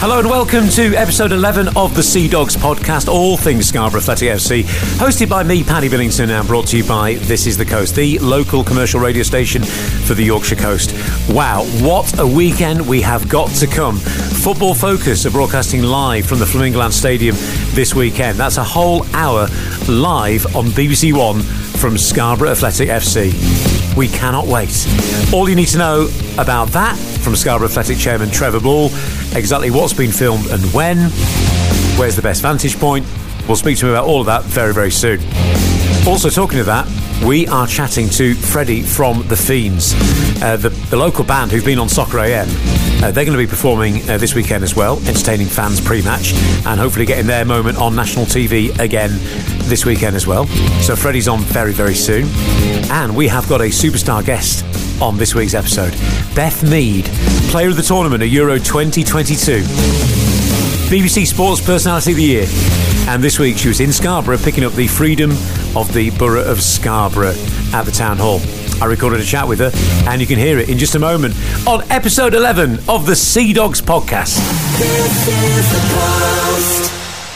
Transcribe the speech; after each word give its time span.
Hello 0.00 0.18
and 0.18 0.30
welcome 0.30 0.66
to 0.70 0.94
episode 0.94 1.30
11 1.30 1.76
of 1.76 1.94
the 1.94 2.02
Sea 2.02 2.26
Dogs 2.26 2.56
podcast, 2.56 3.06
all 3.06 3.36
things 3.36 3.68
Scarborough 3.68 4.00
Athletic 4.00 4.30
FC, 4.30 4.62
hosted 4.96 5.28
by 5.28 5.42
me, 5.42 5.62
Paddy 5.62 5.90
Billington, 5.90 6.30
and 6.30 6.48
brought 6.48 6.68
to 6.68 6.78
you 6.78 6.84
by 6.84 7.16
This 7.16 7.46
Is 7.46 7.58
the 7.58 7.66
Coast, 7.66 7.96
the 7.96 8.18
local 8.20 8.64
commercial 8.64 8.98
radio 8.98 9.22
station 9.22 9.62
for 9.62 10.14
the 10.14 10.24
Yorkshire 10.24 10.56
coast. 10.56 10.94
Wow, 11.28 11.64
what 11.82 12.18
a 12.18 12.26
weekend 12.26 12.88
we 12.88 13.02
have 13.02 13.28
got 13.28 13.50
to 13.56 13.66
come. 13.66 13.98
Football 13.98 14.74
Focus 14.74 15.26
are 15.26 15.30
broadcasting 15.30 15.82
live 15.82 16.24
from 16.24 16.38
the 16.38 16.46
Flamingoland 16.46 16.92
Stadium 16.94 17.36
this 17.74 17.94
weekend. 17.94 18.38
That's 18.38 18.56
a 18.56 18.64
whole 18.64 19.04
hour 19.14 19.48
live 19.86 20.56
on 20.56 20.68
BBC 20.68 21.12
One 21.12 21.42
from 21.80 21.96
Scarborough 21.96 22.50
Athletic 22.50 22.90
FC. 22.90 23.96
We 23.96 24.06
cannot 24.08 24.46
wait. 24.46 24.86
All 25.32 25.48
you 25.48 25.56
need 25.56 25.68
to 25.68 25.78
know 25.78 26.10
about 26.36 26.68
that 26.68 26.98
from 27.22 27.34
Scarborough 27.34 27.68
Athletic 27.68 27.96
Chairman 27.96 28.30
Trevor 28.30 28.60
Bull, 28.60 28.90
exactly 29.34 29.70
what's 29.70 29.94
been 29.94 30.12
filmed 30.12 30.46
and 30.48 30.62
when, 30.74 30.98
where's 31.98 32.16
the 32.16 32.22
best 32.22 32.42
vantage 32.42 32.78
point. 32.78 33.06
We'll 33.48 33.56
speak 33.56 33.78
to 33.78 33.86
him 33.86 33.92
about 33.92 34.04
all 34.04 34.20
of 34.20 34.26
that 34.26 34.44
very, 34.44 34.74
very 34.74 34.90
soon. 34.90 35.20
Also, 36.06 36.28
talking 36.28 36.58
of 36.58 36.66
that, 36.66 36.86
we 37.26 37.46
are 37.48 37.66
chatting 37.66 38.08
to 38.08 38.34
Freddie 38.34 38.82
from 38.82 39.18
The 39.28 39.34
Feens, 39.34 39.94
uh, 40.42 40.56
the, 40.56 40.70
the, 40.70 40.96
local 40.96 41.24
band 41.24 41.50
who've 41.50 41.64
been 41.64 41.78
on 41.78 41.88
Soccer 41.88 42.18
AM. 42.18 42.48
Uh, 43.02 43.10
they're 43.10 43.24
going 43.24 43.32
to 43.32 43.38
be 43.38 43.46
performing 43.46 44.08
uh, 44.08 44.16
this 44.16 44.34
weekend 44.34 44.64
as 44.64 44.74
well, 44.74 44.96
entertaining 45.06 45.46
fans 45.46 45.80
pre 45.80 46.02
match 46.02 46.32
and 46.66 46.80
hopefully 46.80 47.04
getting 47.04 47.26
their 47.26 47.44
moment 47.44 47.78
on 47.78 47.94
national 47.94 48.24
TV 48.24 48.76
again 48.78 49.10
this 49.68 49.84
weekend 49.84 50.16
as 50.16 50.26
well. 50.26 50.46
So, 50.82 50.96
Freddie's 50.96 51.28
on 51.28 51.40
very, 51.40 51.72
very 51.72 51.94
soon. 51.94 52.26
And 52.90 53.14
we 53.14 53.28
have 53.28 53.48
got 53.48 53.60
a 53.60 53.64
superstar 53.64 54.24
guest 54.24 54.64
on 55.02 55.16
this 55.16 55.34
week's 55.34 55.54
episode 55.54 55.92
Beth 56.34 56.62
Mead, 56.68 57.04
player 57.50 57.68
of 57.68 57.76
the 57.76 57.82
tournament 57.82 58.22
at 58.22 58.30
Euro 58.30 58.58
2022. 58.58 59.60
BBC 60.90 61.26
Sports 61.26 61.64
Personality 61.64 62.12
of 62.12 62.16
the 62.16 62.24
Year. 62.24 62.46
And 63.08 63.22
this 63.22 63.38
week 63.38 63.58
she 63.58 63.68
was 63.68 63.80
in 63.80 63.92
Scarborough 63.92 64.38
picking 64.38 64.64
up 64.64 64.72
the 64.72 64.86
freedom 64.86 65.30
of 65.76 65.92
the 65.92 66.10
Borough 66.10 66.44
of 66.44 66.62
Scarborough 66.62 67.34
at 67.72 67.82
the 67.82 67.90
Town 67.90 68.18
Hall. 68.18 68.40
I 68.82 68.86
recorded 68.86 69.20
a 69.20 69.24
chat 69.24 69.46
with 69.46 69.58
her, 69.60 69.70
and 70.08 70.20
you 70.20 70.26
can 70.26 70.38
hear 70.38 70.58
it 70.58 70.68
in 70.68 70.78
just 70.78 70.94
a 70.94 70.98
moment 70.98 71.34
on 71.66 71.82
episode 71.90 72.34
11 72.34 72.78
of 72.88 73.06
the 73.06 73.14
Sea 73.14 73.52
Dogs 73.52 73.80
podcast. 73.80 74.38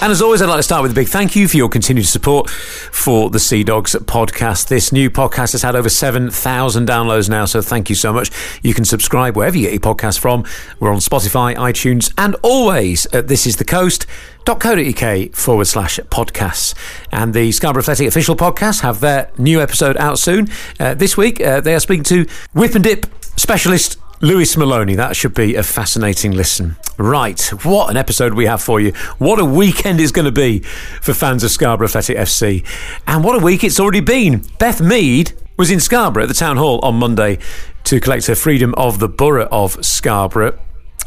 And 0.04 0.10
as 0.10 0.20
always, 0.20 0.42
I'd 0.42 0.50
like 0.50 0.58
to 0.58 0.62
start 0.62 0.82
with 0.82 0.92
a 0.92 0.94
big 0.94 1.08
thank 1.08 1.34
you 1.34 1.48
for 1.48 1.56
your 1.56 1.70
continued 1.70 2.04
support 2.04 2.50
for 2.50 3.30
the 3.30 3.38
Sea 3.40 3.64
Dogs 3.64 3.94
podcast. 3.94 4.68
This 4.68 4.92
new 4.92 5.08
podcast 5.08 5.52
has 5.52 5.62
had 5.62 5.74
over 5.74 5.88
7,000 5.88 6.86
downloads 6.86 7.30
now, 7.30 7.46
so 7.46 7.62
thank 7.62 7.88
you 7.88 7.96
so 7.96 8.12
much. 8.12 8.30
You 8.62 8.74
can 8.74 8.84
subscribe 8.84 9.34
wherever 9.34 9.56
you 9.56 9.62
get 9.62 9.72
your 9.72 9.80
podcast 9.94 10.18
from. 10.18 10.44
We're 10.78 10.92
on 10.92 10.98
Spotify, 10.98 11.56
iTunes, 11.56 12.12
and 12.18 12.36
always 12.42 13.06
at 13.14 13.28
This 13.28 13.46
Is 13.46 13.56
The 13.56 13.64
Coast 13.64 14.04
forward 14.44 15.64
slash 15.64 15.98
podcasts. 16.10 16.74
And 17.10 17.32
the 17.32 17.50
Scarborough 17.52 17.80
Athletic 17.80 18.06
official 18.06 18.36
podcast 18.36 18.82
have 18.82 19.00
their 19.00 19.30
new 19.38 19.62
episode 19.62 19.96
out 19.96 20.18
soon. 20.18 20.48
Uh, 20.78 20.92
this 20.92 21.16
week, 21.16 21.40
uh, 21.40 21.62
they 21.62 21.74
are 21.74 21.80
speaking 21.80 22.04
to 22.04 22.26
whip 22.52 22.74
and 22.74 22.84
dip 22.84 23.06
specialist 23.38 23.98
Lewis 24.24 24.56
Maloney. 24.56 24.94
That 24.94 25.16
should 25.16 25.34
be 25.34 25.54
a 25.54 25.62
fascinating 25.62 26.32
listen. 26.32 26.76
Right, 26.96 27.38
what 27.62 27.90
an 27.90 27.98
episode 27.98 28.32
we 28.32 28.46
have 28.46 28.62
for 28.62 28.80
you. 28.80 28.92
What 29.18 29.38
a 29.38 29.44
weekend 29.44 30.00
it's 30.00 30.12
going 30.12 30.24
to 30.24 30.32
be 30.32 30.60
for 30.60 31.12
fans 31.12 31.44
of 31.44 31.50
Scarborough 31.50 31.88
Athletic 31.88 32.16
FC. 32.16 32.64
And 33.06 33.22
what 33.22 33.36
a 33.36 33.44
week 33.44 33.62
it's 33.62 33.78
already 33.78 34.00
been. 34.00 34.42
Beth 34.58 34.80
Mead 34.80 35.34
was 35.58 35.70
in 35.70 35.78
Scarborough 35.78 36.22
at 36.22 36.28
the 36.28 36.34
Town 36.34 36.56
Hall 36.56 36.80
on 36.82 36.94
Monday 36.94 37.38
to 37.84 38.00
collect 38.00 38.26
her 38.28 38.34
freedom 38.34 38.74
of 38.78 38.98
the 38.98 39.10
Borough 39.10 39.48
of 39.52 39.84
Scarborough. 39.84 40.58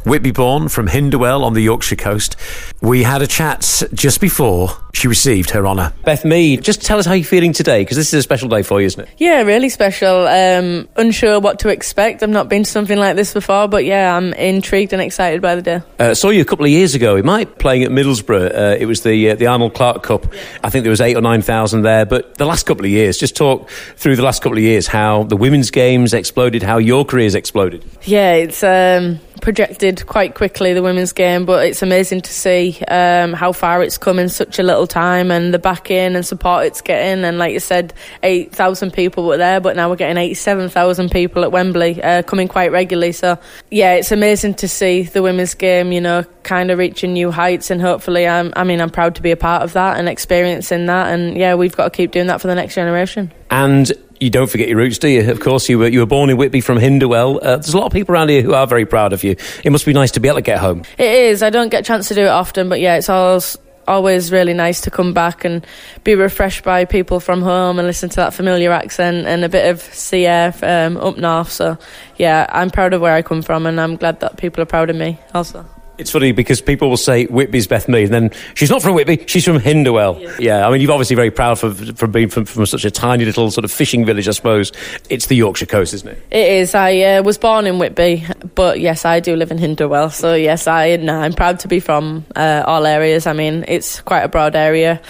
Whitby 0.07 0.31
born 0.31 0.69
from 0.69 0.87
Hinderwell 0.87 1.43
on 1.43 1.53
the 1.53 1.61
Yorkshire 1.61 1.97
coast. 1.97 2.35
We 2.81 3.03
had 3.03 3.21
a 3.21 3.27
chat 3.27 3.83
just 3.93 4.21
before 4.21 4.69
she 4.93 5.07
received 5.07 5.51
her 5.51 5.67
honour. 5.67 5.93
Beth 6.05 6.25
Mead, 6.25 6.63
just 6.63 6.81
tell 6.81 6.97
us 6.97 7.05
how 7.05 7.13
you're 7.13 7.25
feeling 7.25 7.53
today, 7.53 7.81
because 7.81 7.97
this 7.97 8.07
is 8.07 8.19
a 8.19 8.23
special 8.23 8.49
day 8.49 8.63
for 8.63 8.79
you, 8.79 8.87
isn't 8.87 9.01
it? 9.01 9.09
Yeah, 9.17 9.41
really 9.41 9.69
special. 9.69 10.27
Um, 10.27 10.87
unsure 10.95 11.39
what 11.39 11.59
to 11.59 11.69
expect. 11.69 12.23
I've 12.23 12.29
not 12.29 12.49
been 12.49 12.63
to 12.63 12.69
something 12.69 12.97
like 12.97 13.15
this 13.15 13.33
before, 13.33 13.67
but 13.67 13.85
yeah, 13.85 14.15
I'm 14.15 14.33
intrigued 14.33 14.93
and 14.93 15.01
excited 15.01 15.41
by 15.41 15.55
the 15.55 15.61
day. 15.61 15.81
Uh, 15.99 16.13
saw 16.13 16.29
you 16.29 16.41
a 16.41 16.45
couple 16.45 16.65
of 16.65 16.71
years 16.71 16.95
ago. 16.95 17.13
We 17.15 17.21
might 17.21 17.59
playing 17.59 17.83
at 17.83 17.91
Middlesbrough. 17.91 18.57
Uh, 18.57 18.77
it 18.79 18.85
was 18.85 19.03
the 19.03 19.31
uh, 19.31 19.35
the 19.35 19.47
Arnold 19.47 19.73
Clark 19.73 20.03
Cup. 20.03 20.25
I 20.63 20.69
think 20.69 20.83
there 20.83 20.91
was 20.91 21.01
eight 21.01 21.15
or 21.15 21.21
nine 21.21 21.41
thousand 21.41 21.81
there. 21.81 22.05
But 22.05 22.35
the 22.37 22.45
last 22.45 22.65
couple 22.65 22.85
of 22.85 22.91
years, 22.91 23.17
just 23.17 23.35
talk 23.35 23.69
through 23.97 24.15
the 24.15 24.23
last 24.23 24.41
couple 24.41 24.57
of 24.57 24.63
years 24.63 24.87
how 24.87 25.23
the 25.23 25.37
women's 25.37 25.69
games 25.69 26.13
exploded, 26.13 26.63
how 26.63 26.77
your 26.77 27.05
career's 27.05 27.35
exploded. 27.35 27.83
Yeah, 28.03 28.33
it's. 28.33 28.63
Um 28.63 29.19
projected 29.41 30.05
quite 30.05 30.35
quickly 30.35 30.73
the 30.73 30.81
women's 30.81 31.13
game, 31.13 31.45
but 31.45 31.65
it's 31.65 31.81
amazing 31.81 32.21
to 32.21 32.33
see 32.33 32.79
um, 32.87 33.33
how 33.33 33.51
far 33.51 33.83
it's 33.83 33.97
come 33.97 34.19
in 34.19 34.29
such 34.29 34.59
a 34.59 34.63
little 34.63 34.87
time 34.87 35.31
and 35.31 35.53
the 35.53 35.59
backing 35.59 36.15
and 36.15 36.25
support 36.25 36.65
it's 36.65 36.81
getting. 36.81 37.23
And 37.23 37.37
like 37.37 37.53
you 37.53 37.59
said, 37.59 37.93
8,000 38.23 38.91
people 38.91 39.25
were 39.25 39.37
there, 39.37 39.59
but 39.59 39.75
now 39.75 39.89
we're 39.89 39.95
getting 39.95 40.17
87,000 40.17 41.11
people 41.11 41.43
at 41.43 41.51
Wembley 41.51 42.01
uh, 42.01 42.23
coming 42.23 42.47
quite 42.47 42.71
regularly. 42.71 43.11
So, 43.11 43.37
yeah, 43.71 43.93
it's 43.93 44.11
amazing 44.11 44.55
to 44.55 44.67
see 44.67 45.03
the 45.03 45.21
women's 45.21 45.53
game, 45.53 45.91
you 45.91 46.01
know, 46.01 46.23
kind 46.43 46.71
of 46.71 46.77
reaching 46.77 47.13
new 47.13 47.31
heights. 47.31 47.69
And 47.69 47.81
hopefully, 47.81 48.27
I'm, 48.27 48.53
I 48.55 48.63
mean, 48.63 48.81
I'm 48.81 48.89
proud 48.89 49.15
to 49.15 49.21
be 49.21 49.31
a 49.31 49.37
part 49.37 49.63
of 49.63 49.73
that 49.73 49.97
and 49.97 50.09
experiencing 50.09 50.85
that. 50.87 51.13
And 51.13 51.37
yeah, 51.37 51.55
we've 51.55 51.75
got 51.75 51.85
to 51.85 51.89
keep 51.89 52.11
doing 52.11 52.27
that 52.27 52.41
for 52.41 52.47
the 52.47 52.55
next 52.55 52.75
generation. 52.75 53.31
And 53.49 53.91
you 54.19 54.29
don't 54.29 54.49
forget 54.49 54.67
your 54.67 54.77
roots, 54.77 54.97
do 54.97 55.07
you? 55.07 55.29
Of 55.29 55.39
course, 55.39 55.69
you 55.69 55.79
were 55.79 55.87
you 55.87 55.99
were 55.99 56.05
born 56.05 56.29
in 56.29 56.37
Whitby 56.37 56.61
from 56.61 56.77
Hinderwell. 56.77 57.37
Uh, 57.37 57.57
there's 57.57 57.73
a 57.73 57.77
lot 57.77 57.85
of 57.85 57.91
people 57.91 58.13
around 58.13 58.29
here 58.29 58.41
who 58.41 58.53
are 58.53 58.67
very 58.67 58.85
proud 58.85 59.13
of 59.13 59.23
you. 59.23 59.35
It 59.63 59.71
must 59.71 59.85
be 59.85 59.93
nice 59.93 60.11
to 60.11 60.19
be 60.19 60.27
able 60.27 60.37
to 60.37 60.41
get 60.41 60.59
home. 60.59 60.83
It 60.97 61.11
is. 61.11 61.43
I 61.43 61.49
don't 61.49 61.69
get 61.69 61.81
a 61.81 61.83
chance 61.83 62.07
to 62.09 62.15
do 62.15 62.21
it 62.21 62.29
often, 62.29 62.69
but 62.69 62.79
yeah, 62.79 62.95
it's 62.95 63.09
always 63.09 63.57
always 63.87 64.31
really 64.31 64.53
nice 64.53 64.81
to 64.81 64.91
come 64.91 65.13
back 65.13 65.45
and 65.45 65.65
be 66.03 66.13
refreshed 66.13 66.63
by 66.63 66.83
people 66.83 67.21
from 67.21 67.41
home 67.41 67.79
and 67.79 67.87
listen 67.87 68.09
to 68.09 68.17
that 68.17 68.33
familiar 68.33 68.71
accent 68.71 69.25
and 69.25 69.45
a 69.45 69.49
bit 69.49 69.69
of 69.69 69.81
sea 69.81 70.25
air 70.25 70.53
um, 70.61 70.97
up 70.97 71.17
north. 71.17 71.49
So 71.49 71.77
yeah, 72.17 72.45
I'm 72.49 72.69
proud 72.69 72.93
of 72.93 73.01
where 73.01 73.13
I 73.13 73.21
come 73.21 73.41
from, 73.41 73.65
and 73.65 73.79
I'm 73.79 73.95
glad 73.95 74.19
that 74.19 74.37
people 74.37 74.61
are 74.61 74.65
proud 74.65 74.89
of 74.89 74.95
me 74.95 75.19
also. 75.33 75.65
It's 75.97 76.11
funny 76.11 76.31
because 76.31 76.61
people 76.61 76.89
will 76.89 76.97
say 76.97 77.25
Whitby's 77.25 77.67
Beth 77.67 77.87
Mead, 77.87 78.05
and 78.05 78.13
then 78.13 78.31
she's 78.53 78.69
not 78.69 78.81
from 78.81 78.93
Whitby, 78.93 79.25
she's 79.27 79.45
from 79.45 79.59
Hinderwell. 79.59 80.21
Yeah, 80.21 80.35
yeah 80.39 80.67
I 80.67 80.71
mean, 80.71 80.81
you're 80.81 80.91
obviously 80.91 81.15
very 81.15 81.31
proud 81.31 81.59
for, 81.59 81.73
from 81.73 82.11
being 82.11 82.29
from, 82.29 82.45
from 82.45 82.65
such 82.65 82.85
a 82.85 82.91
tiny 82.91 83.25
little 83.25 83.49
sort 83.49 83.65
of 83.65 83.71
fishing 83.71 84.05
village, 84.05 84.27
I 84.27 84.31
suppose. 84.31 84.71
It's 85.09 85.25
the 85.25 85.35
Yorkshire 85.35 85.65
coast, 85.65 85.93
isn't 85.93 86.07
it? 86.07 86.21
It 86.31 86.47
is. 86.47 86.75
I 86.75 86.99
uh, 87.01 87.23
was 87.23 87.37
born 87.37 87.65
in 87.65 87.79
Whitby, 87.79 88.25
but 88.55 88.79
yes, 88.79 89.05
I 89.05 89.19
do 89.19 89.35
live 89.35 89.51
in 89.51 89.57
Hinderwell. 89.57 90.11
So, 90.11 90.35
yes, 90.35 90.67
I, 90.67 90.97
no, 90.97 91.19
I'm 91.19 91.33
proud 91.33 91.59
to 91.61 91.67
be 91.67 91.79
from 91.79 92.25
uh, 92.35 92.63
all 92.65 92.85
areas. 92.85 93.25
I 93.25 93.33
mean, 93.33 93.65
it's 93.67 94.01
quite 94.01 94.21
a 94.21 94.29
broad 94.29 94.55
area. 94.55 95.01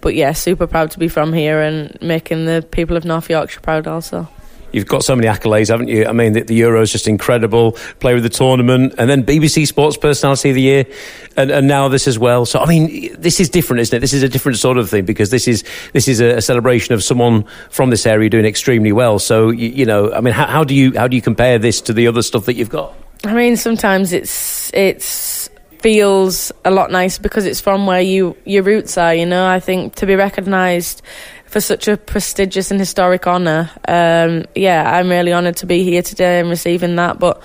But 0.00 0.14
yeah, 0.14 0.32
super 0.32 0.66
proud 0.66 0.92
to 0.92 0.98
be 0.98 1.08
from 1.08 1.32
here 1.32 1.60
and 1.60 1.96
making 2.00 2.44
the 2.44 2.64
people 2.70 2.96
of 2.96 3.04
North 3.04 3.28
Yorkshire 3.28 3.60
proud 3.60 3.88
also. 3.88 4.28
You've 4.72 4.86
got 4.86 5.02
so 5.04 5.16
many 5.16 5.28
accolades, 5.28 5.68
haven't 5.68 5.88
you? 5.88 6.06
I 6.06 6.12
mean, 6.12 6.34
the, 6.34 6.42
the 6.42 6.54
Euro 6.56 6.82
is 6.82 6.92
just 6.92 7.08
incredible. 7.08 7.72
Play 8.00 8.14
with 8.14 8.22
the 8.22 8.28
tournament, 8.28 8.94
and 8.98 9.08
then 9.08 9.24
BBC 9.24 9.66
Sports 9.66 9.96
Personality 9.96 10.50
of 10.50 10.54
the 10.54 10.62
Year, 10.62 10.84
and, 11.36 11.50
and 11.50 11.66
now 11.66 11.88
this 11.88 12.06
as 12.06 12.18
well. 12.18 12.44
So, 12.44 12.60
I 12.60 12.66
mean, 12.66 13.14
this 13.18 13.40
is 13.40 13.48
different, 13.48 13.80
isn't 13.80 13.96
it? 13.96 14.00
This 14.00 14.12
is 14.12 14.22
a 14.22 14.28
different 14.28 14.58
sort 14.58 14.78
of 14.78 14.90
thing 14.90 15.04
because 15.04 15.30
this 15.30 15.48
is 15.48 15.64
this 15.92 16.08
is 16.08 16.20
a, 16.20 16.36
a 16.36 16.42
celebration 16.42 16.94
of 16.94 17.02
someone 17.02 17.44
from 17.70 17.90
this 17.90 18.06
area 18.06 18.28
doing 18.28 18.44
extremely 18.44 18.92
well. 18.92 19.18
So, 19.18 19.50
you, 19.50 19.68
you 19.68 19.86
know, 19.86 20.12
I 20.12 20.20
mean, 20.20 20.34
how, 20.34 20.46
how 20.46 20.64
do 20.64 20.74
you 20.74 20.92
how 20.96 21.08
do 21.08 21.16
you 21.16 21.22
compare 21.22 21.58
this 21.58 21.80
to 21.82 21.92
the 21.92 22.06
other 22.06 22.22
stuff 22.22 22.46
that 22.46 22.54
you've 22.54 22.70
got? 22.70 22.94
I 23.24 23.34
mean, 23.34 23.56
sometimes 23.56 24.12
it's 24.12 24.72
it's 24.74 25.48
feels 25.80 26.50
a 26.64 26.70
lot 26.70 26.90
nicer 26.90 27.22
because 27.22 27.46
it's 27.46 27.60
from 27.60 27.86
where 27.86 28.00
you 28.00 28.36
your 28.44 28.62
roots 28.62 28.98
are. 28.98 29.14
You 29.14 29.26
know, 29.26 29.46
I 29.46 29.60
think 29.60 29.94
to 29.96 30.06
be 30.06 30.14
recognised 30.14 31.02
for 31.48 31.60
such 31.60 31.88
a 31.88 31.96
prestigious 31.96 32.70
and 32.70 32.78
historic 32.78 33.26
honour. 33.26 33.70
Um, 33.86 34.44
yeah, 34.54 34.96
I'm 34.96 35.08
really 35.08 35.32
honoured 35.32 35.56
to 35.58 35.66
be 35.66 35.82
here 35.82 36.02
today 36.02 36.40
and 36.40 36.48
receiving 36.48 36.96
that. 36.96 37.18
But 37.18 37.42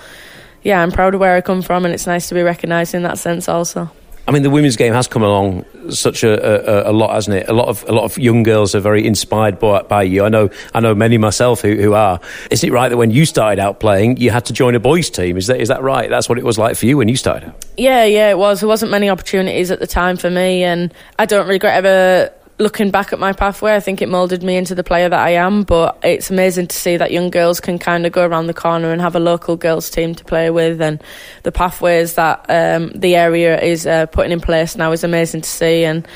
yeah, 0.62 0.82
I'm 0.82 0.92
proud 0.92 1.14
of 1.14 1.20
where 1.20 1.34
I 1.34 1.40
come 1.40 1.62
from, 1.62 1.84
and 1.84 1.92
it's 1.92 2.06
nice 2.06 2.28
to 2.28 2.34
be 2.34 2.42
recognised 2.42 2.94
in 2.94 3.02
that 3.02 3.18
sense 3.18 3.48
also. 3.48 3.90
I 4.26 4.30
mean, 4.30 4.42
the 4.42 4.48
women's 4.48 4.76
game 4.76 4.94
has 4.94 5.06
come 5.06 5.22
along 5.22 5.66
such 5.90 6.22
a, 6.22 6.86
a, 6.86 6.90
a, 6.90 6.94
lot, 6.94 7.12
hasn't 7.12 7.36
it? 7.36 7.48
A 7.50 7.52
lot 7.52 7.68
of 7.68 7.86
a 7.86 7.92
lot 7.92 8.04
of 8.04 8.16
young 8.16 8.42
girls 8.42 8.74
are 8.74 8.80
very 8.80 9.06
inspired 9.06 9.58
by, 9.58 9.82
by 9.82 10.02
you. 10.02 10.24
I 10.24 10.30
know, 10.30 10.48
I 10.72 10.80
know 10.80 10.94
many 10.94 11.18
myself 11.18 11.60
who, 11.60 11.74
who 11.74 11.92
are. 11.92 12.20
Is 12.50 12.64
it 12.64 12.72
right 12.72 12.88
that 12.88 12.96
when 12.96 13.10
you 13.10 13.26
started 13.26 13.60
out 13.60 13.80
playing, 13.80 14.16
you 14.16 14.30
had 14.30 14.46
to 14.46 14.54
join 14.54 14.74
a 14.74 14.80
boys' 14.80 15.10
team? 15.10 15.36
Is 15.36 15.48
that 15.48 15.60
is 15.60 15.68
that 15.68 15.82
right? 15.82 16.08
That's 16.08 16.26
what 16.26 16.38
it 16.38 16.44
was 16.44 16.56
like 16.56 16.76
for 16.76 16.86
you 16.86 16.96
when 16.96 17.08
you 17.08 17.16
started 17.16 17.50
out. 17.50 17.66
Yeah, 17.76 18.04
yeah, 18.04 18.30
it 18.30 18.38
was. 18.38 18.60
There 18.60 18.68
wasn't 18.68 18.90
many 18.90 19.10
opportunities 19.10 19.70
at 19.70 19.78
the 19.78 19.86
time 19.86 20.16
for 20.16 20.30
me, 20.30 20.64
and 20.64 20.94
I 21.18 21.26
don't 21.26 21.46
regret 21.46 21.84
ever 21.84 22.32
looking 22.58 22.90
back 22.90 23.12
at 23.12 23.18
my 23.18 23.32
pathway, 23.32 23.74
I 23.74 23.80
think 23.80 24.00
it 24.00 24.08
moulded 24.08 24.42
me 24.42 24.56
into 24.56 24.74
the 24.74 24.84
player 24.84 25.08
that 25.08 25.18
I 25.18 25.30
am. 25.30 25.62
But 25.62 25.98
it's 26.02 26.30
amazing 26.30 26.68
to 26.68 26.76
see 26.76 26.96
that 26.96 27.12
young 27.12 27.30
girls 27.30 27.60
can 27.60 27.78
kind 27.78 28.06
of 28.06 28.12
go 28.12 28.24
around 28.26 28.46
the 28.46 28.54
corner 28.54 28.92
and 28.92 29.00
have 29.00 29.16
a 29.16 29.20
local 29.20 29.56
girls 29.56 29.90
team 29.90 30.14
to 30.14 30.24
play 30.24 30.50
with, 30.50 30.80
and 30.80 31.02
the 31.42 31.52
pathways 31.52 32.14
that 32.14 32.46
um, 32.48 32.92
the 32.94 33.16
area 33.16 33.60
is 33.60 33.86
uh, 33.86 34.06
putting 34.06 34.32
in 34.32 34.40
place 34.40 34.76
now 34.76 34.92
is 34.92 35.04
amazing 35.04 35.42
to 35.42 35.48
see. 35.48 35.84
And 35.84 36.06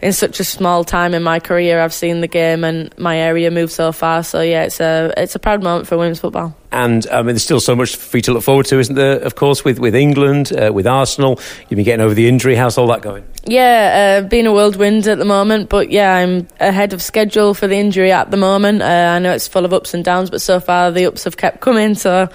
in 0.00 0.12
such 0.12 0.38
a 0.38 0.44
small 0.44 0.84
time 0.84 1.12
in 1.12 1.22
my 1.22 1.40
career, 1.40 1.80
I've 1.80 1.92
seen 1.92 2.20
the 2.20 2.28
game 2.28 2.62
and 2.62 2.96
my 2.98 3.18
area 3.18 3.50
move 3.50 3.72
so 3.72 3.90
far. 3.90 4.22
So 4.22 4.40
yeah, 4.40 4.64
it's 4.64 4.80
a 4.80 5.12
it's 5.16 5.34
a 5.34 5.38
proud 5.38 5.62
moment 5.62 5.88
for 5.88 5.98
women's 5.98 6.20
football. 6.20 6.54
And 6.70 7.06
I 7.10 7.18
mean, 7.18 7.28
there's 7.28 7.42
still 7.42 7.60
so 7.60 7.74
much 7.74 7.96
for 7.96 8.18
you 8.18 8.22
to 8.22 8.32
look 8.34 8.42
forward 8.42 8.66
to, 8.66 8.78
isn't 8.78 8.94
there? 8.94 9.18
Of 9.18 9.34
course, 9.34 9.64
with 9.64 9.80
with 9.80 9.96
England, 9.96 10.52
uh, 10.52 10.72
with 10.72 10.86
Arsenal, 10.86 11.40
you've 11.68 11.76
been 11.76 11.84
getting 11.84 12.04
over 12.04 12.14
the 12.14 12.28
injury. 12.28 12.54
How's 12.54 12.78
all 12.78 12.86
that 12.88 13.02
going? 13.02 13.24
Yeah, 13.44 14.20
uh, 14.22 14.28
being 14.28 14.46
a 14.46 14.52
whirlwind 14.52 15.06
at 15.08 15.18
the 15.18 15.24
moment, 15.24 15.68
but 15.68 15.90
yeah, 15.90 16.14
I'm 16.14 16.46
ahead 16.60 16.92
of 16.92 17.02
schedule 17.02 17.54
for 17.54 17.66
the 17.66 17.76
injury 17.76 18.12
at 18.12 18.30
the 18.30 18.36
moment. 18.36 18.82
Uh, 18.82 19.14
I 19.16 19.18
know 19.18 19.32
it's 19.32 19.48
full 19.48 19.64
of 19.64 19.72
ups 19.72 19.94
and 19.94 20.04
downs, 20.04 20.30
but 20.30 20.40
so 20.40 20.60
far 20.60 20.92
the 20.92 21.06
ups 21.06 21.24
have 21.24 21.36
kept 21.36 21.60
coming. 21.60 21.94
So 21.94 22.28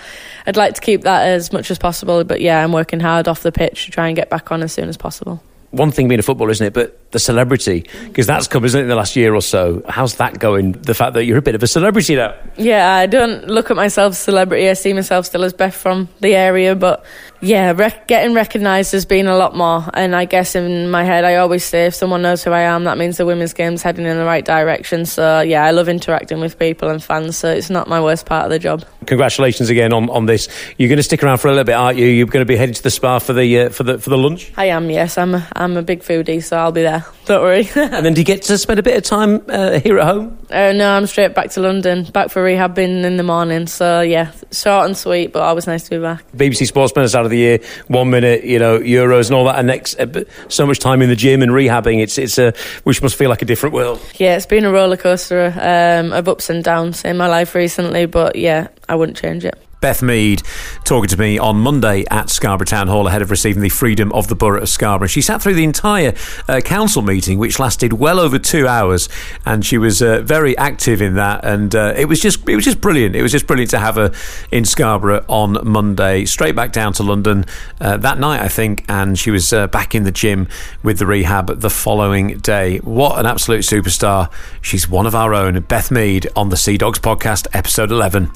I'd 0.48 0.58
like 0.58 0.76
to 0.76 0.82
keep 0.82 1.04
that 1.04 1.28
as 1.28 1.54
much 1.54 1.72
as 1.72 1.78
possible. 1.78 2.24
But 2.24 2.42
yeah, 2.42 2.62
I'm 2.62 2.74
working 2.74 3.00
hard 3.00 3.28
off 3.28 3.42
the 3.42 3.52
pitch 3.52 3.86
to 3.86 3.92
try 3.92 4.08
and 4.08 4.16
get 4.16 4.30
back 4.30 4.52
on 4.52 4.64
as 4.64 4.74
soon 4.74 4.90
as 4.90 4.98
possible 4.98 5.42
one 5.74 5.92
thing 5.92 6.08
being 6.08 6.20
a 6.20 6.24
footballer, 6.24 6.52
isn't 6.52 6.68
it? 6.68 6.74
But 6.74 7.12
the 7.12 7.20
celebrity, 7.20 7.86
because 8.06 8.28
that's 8.28 8.48
come, 8.48 8.64
isn't 8.64 8.80
it, 8.80 8.84
in 8.84 8.90
the 8.90 8.96
last 8.96 9.16
year 9.16 9.34
or 9.34 9.42
so? 9.42 9.82
How's 9.90 10.16
that 10.16 10.40
going? 10.40 10.74
The 10.74 10.94
fact 10.94 11.16
that 11.16 11.26
you're 11.26 11.40
a 11.40 11.42
bit 11.42 11.56
of 11.56 11.64
a 11.64 11.68
celebrity 11.68 12.16
now. 12.16 12.36
Yeah, 12.58 12.96
I 12.96 13.08
don't 13.08 13.48
look 13.48 13.72
at 13.72 13.76
myself 13.76 14.12
as 14.12 14.20
a 14.20 14.24
celebrity. 14.24 14.70
I 14.70 14.74
see 14.74 14.94
myself 14.94 15.26
still 15.26 15.44
as 15.44 15.54
Beth 15.54 15.76
from 15.76 16.10
the 16.20 16.36
area, 16.36 16.76
but 16.76 17.04
yeah, 17.44 17.74
rec- 17.76 18.08
getting 18.08 18.34
recognised 18.34 18.94
has 18.94 19.06
been 19.06 19.28
a 19.28 19.36
lot 19.36 19.56
more. 19.56 19.84
And 19.94 20.16
I 20.16 20.26
guess 20.26 20.56
in 20.56 20.90
my 20.90 21.04
head, 21.04 21.26
I 21.26 21.36
always 21.36 21.64
say 21.64 21.86
if 21.88 21.96
someone 21.96 22.22
knows 22.22 22.44
who 22.44 22.52
I 22.52 22.62
am, 22.62 22.86
that 22.86 22.98
means 22.98 23.18
the 23.18 23.26
women's 23.26 23.54
game's 23.54 23.82
heading 23.82 24.06
in 24.06 24.18
the 24.18 24.26
right 24.26 24.46
direction. 24.46 25.06
So 25.06 25.42
yeah, 25.42 25.66
I 25.66 25.72
love 25.72 25.90
interacting 25.90 26.40
with 26.40 26.58
people 26.58 26.90
and 26.90 27.04
fans. 27.04 27.38
So 27.38 27.52
it's 27.52 27.70
not 27.70 27.88
my 27.88 28.02
worst 28.02 28.26
part 28.26 28.46
of 28.46 28.52
the 28.52 28.60
job. 28.60 28.86
Congratulations 29.06 29.70
again 29.70 29.92
on, 29.92 30.10
on 30.10 30.26
this. 30.26 30.48
You're 30.78 30.88
going 30.88 30.98
to 30.98 31.04
stick 31.04 31.22
around 31.22 31.40
for 31.40 31.50
a 31.50 31.52
little 31.52 31.66
bit, 31.66 31.76
aren't 31.76 31.98
you? 31.98 32.06
You're 32.06 32.28
going 32.28 32.46
to 32.46 32.52
be 32.52 32.56
heading 32.56 32.76
to 32.76 32.84
the 32.84 32.92
spa 32.92 33.20
for 33.20 33.34
the 33.34 33.60
uh, 33.60 33.70
for 33.70 33.84
the 33.84 34.00
for 34.00 34.10
the 34.10 34.18
lunch. 34.18 34.54
I 34.56 34.66
am. 34.66 34.90
Yes, 34.90 35.18
I'm. 35.18 35.36
A, 35.36 35.48
I'm 35.54 35.76
a 35.76 35.82
big 35.82 36.02
foodie, 36.02 36.42
so 36.42 36.58
I'll 36.58 36.72
be 36.72 36.84
there. 36.84 37.06
Don't 37.26 37.42
worry. 37.42 37.70
and 37.76 38.06
then 38.06 38.14
do 38.14 38.22
you 38.22 38.26
get 38.26 38.44
to 38.44 38.58
spend 38.58 38.80
a 38.80 38.84
bit 38.84 38.98
of 38.98 39.04
time 39.04 39.42
uh, 39.50 39.80
here 39.80 40.00
at 40.00 40.06
home? 40.06 40.38
Uh, 40.50 40.72
no, 40.72 40.96
I'm 40.96 41.08
straight 41.08 41.36
back 41.36 41.52
to 41.52 41.62
London, 41.62 42.06
back 42.06 42.30
for 42.30 42.44
rehabbing 42.44 43.04
in 43.04 43.18
the 43.18 43.24
morning. 43.24 43.68
So 43.68 44.02
yeah, 44.02 44.32
short 44.52 44.86
and 44.86 44.96
sweet, 44.98 45.34
but 45.34 45.42
always 45.42 45.68
nice 45.68 45.84
to 45.84 45.90
be 45.90 46.00
back. 46.00 46.24
BBC 46.32 46.68
Sportsman 46.68 47.04
is 47.04 47.16
out 47.16 47.26
of 47.26 47.33
the 47.34 47.40
year. 47.40 47.60
One 47.88 48.10
minute, 48.10 48.44
you 48.44 48.60
know, 48.60 48.80
Euros 48.80 49.28
and 49.28 49.36
all 49.36 49.46
that, 49.46 49.58
and 49.58 49.68
next 49.68 50.00
uh, 50.00 50.24
so 50.48 50.66
much 50.66 50.80
time 50.80 51.02
in 51.02 51.10
the 51.10 51.16
gym 51.16 51.42
and 51.42 51.52
rehabbing. 51.52 52.02
It's 52.02 52.18
it's 52.18 52.38
a 52.38 52.54
which 52.84 53.02
must 53.02 53.16
feel 53.16 53.30
like 53.30 53.42
a 53.42 53.46
different 53.46 53.74
world. 53.74 54.00
Yeah, 54.16 54.36
it's 54.36 54.46
been 54.46 54.66
a 54.66 54.72
roller 54.72 54.98
coaster 54.98 55.54
um, 55.60 56.14
of 56.14 56.28
ups 56.28 56.50
and 56.50 56.64
downs 56.64 57.04
in 57.04 57.18
my 57.18 57.28
life 57.28 57.56
recently, 57.56 58.06
but 58.06 58.36
yeah, 58.36 58.68
I 58.88 58.96
wouldn't 58.96 59.18
change 59.18 59.46
it. 59.46 59.63
Beth 59.84 60.02
Mead 60.02 60.42
talking 60.86 61.10
to 61.10 61.20
me 61.20 61.38
on 61.38 61.58
Monday 61.58 62.06
at 62.10 62.30
Scarborough 62.30 62.66
Town 62.66 62.88
Hall 62.88 63.06
ahead 63.06 63.22
of 63.22 63.30
receiving 63.30 63.62
the 63.62 63.68
Freedom 63.68 64.14
of 64.14 64.30
the 64.30 64.36
Borough 64.36 64.62
of 64.62 64.70
Scarborough. 64.70 65.10
She 65.10 65.22
sat 65.22 65.42
through 65.42 65.56
the 65.56 65.66
entire 65.66 66.14
uh, 66.48 66.62
council 66.62 67.02
meeting, 67.02 67.38
which 67.38 67.60
lasted 67.60 67.92
well 67.92 68.18
over 68.18 68.40
two 68.40 68.66
hours, 68.66 69.10
and 69.46 69.66
she 69.66 69.78
was 69.78 70.02
uh, 70.02 70.22
very 70.22 70.58
active 70.58 71.02
in 71.02 71.16
that. 71.16 71.44
And 71.44 71.76
uh, 71.76 71.94
it 71.98 72.06
was 72.06 72.22
just 72.22 72.48
it 72.48 72.56
was 72.56 72.64
just 72.64 72.80
brilliant. 72.80 73.14
It 73.14 73.22
was 73.22 73.34
just 73.34 73.46
brilliant 73.46 73.72
to 73.72 73.80
have 73.80 73.96
her 73.96 74.14
in 74.52 74.64
Scarborough 74.64 75.26
on 75.28 75.58
Monday, 75.68 76.24
straight 76.24 76.56
back 76.56 76.72
down 76.72 76.94
to 76.94 77.04
London 77.04 77.44
uh, 77.82 77.98
that 77.98 78.20
night, 78.20 78.40
I 78.40 78.48
think, 78.48 78.86
and 78.88 79.20
she 79.20 79.32
was 79.32 79.52
uh, 79.52 79.68
back 79.68 79.94
in 79.94 80.06
the 80.06 80.14
gym 80.14 80.48
with 80.82 80.98
the 80.98 81.06
rehab 81.06 81.60
the 81.60 81.70
following 81.70 82.38
day. 82.38 82.78
What 82.78 83.20
an 83.20 83.26
absolute 83.26 83.64
superstar! 83.64 84.32
She's 84.62 84.88
one 84.88 85.06
of 85.06 85.14
our 85.14 85.34
own, 85.34 85.60
Beth 85.64 85.92
Mead 85.92 86.28
on 86.38 86.48
the 86.48 86.58
Sea 86.58 86.78
Dogs 86.78 87.00
podcast, 87.00 87.48
episode 87.52 87.92
eleven. 87.92 88.32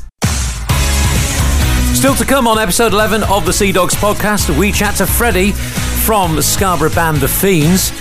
Still 1.93 2.15
to 2.15 2.25
come 2.25 2.47
on 2.47 2.59
episode 2.59 2.93
11 2.93 3.23
of 3.23 3.45
the 3.45 3.51
Sea 3.53 3.71
Dogs 3.71 3.95
podcast, 3.95 4.55
we 4.57 4.71
chat 4.71 4.95
to 4.97 5.07
Freddie 5.07 5.51
from 5.51 6.41
Scarborough 6.41 6.93
band 6.93 7.17
The 7.17 7.27
Feens. 7.27 7.91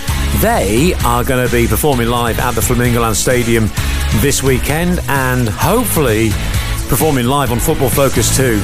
They 0.41 0.93
are 1.03 1.23
going 1.23 1.45
to 1.45 1.51
be 1.51 1.67
performing 1.67 2.07
live 2.07 2.39
at 2.39 2.51
the 2.51 2.61
Flamingoland 2.61 3.15
Stadium 3.15 3.69
this 4.21 4.43
weekend 4.43 4.99
and 5.07 5.49
hopefully 5.49 6.29
performing 6.89 7.25
live 7.25 7.51
on 7.51 7.59
Football 7.59 7.89
Focus 7.89 8.35
too. 8.37 8.59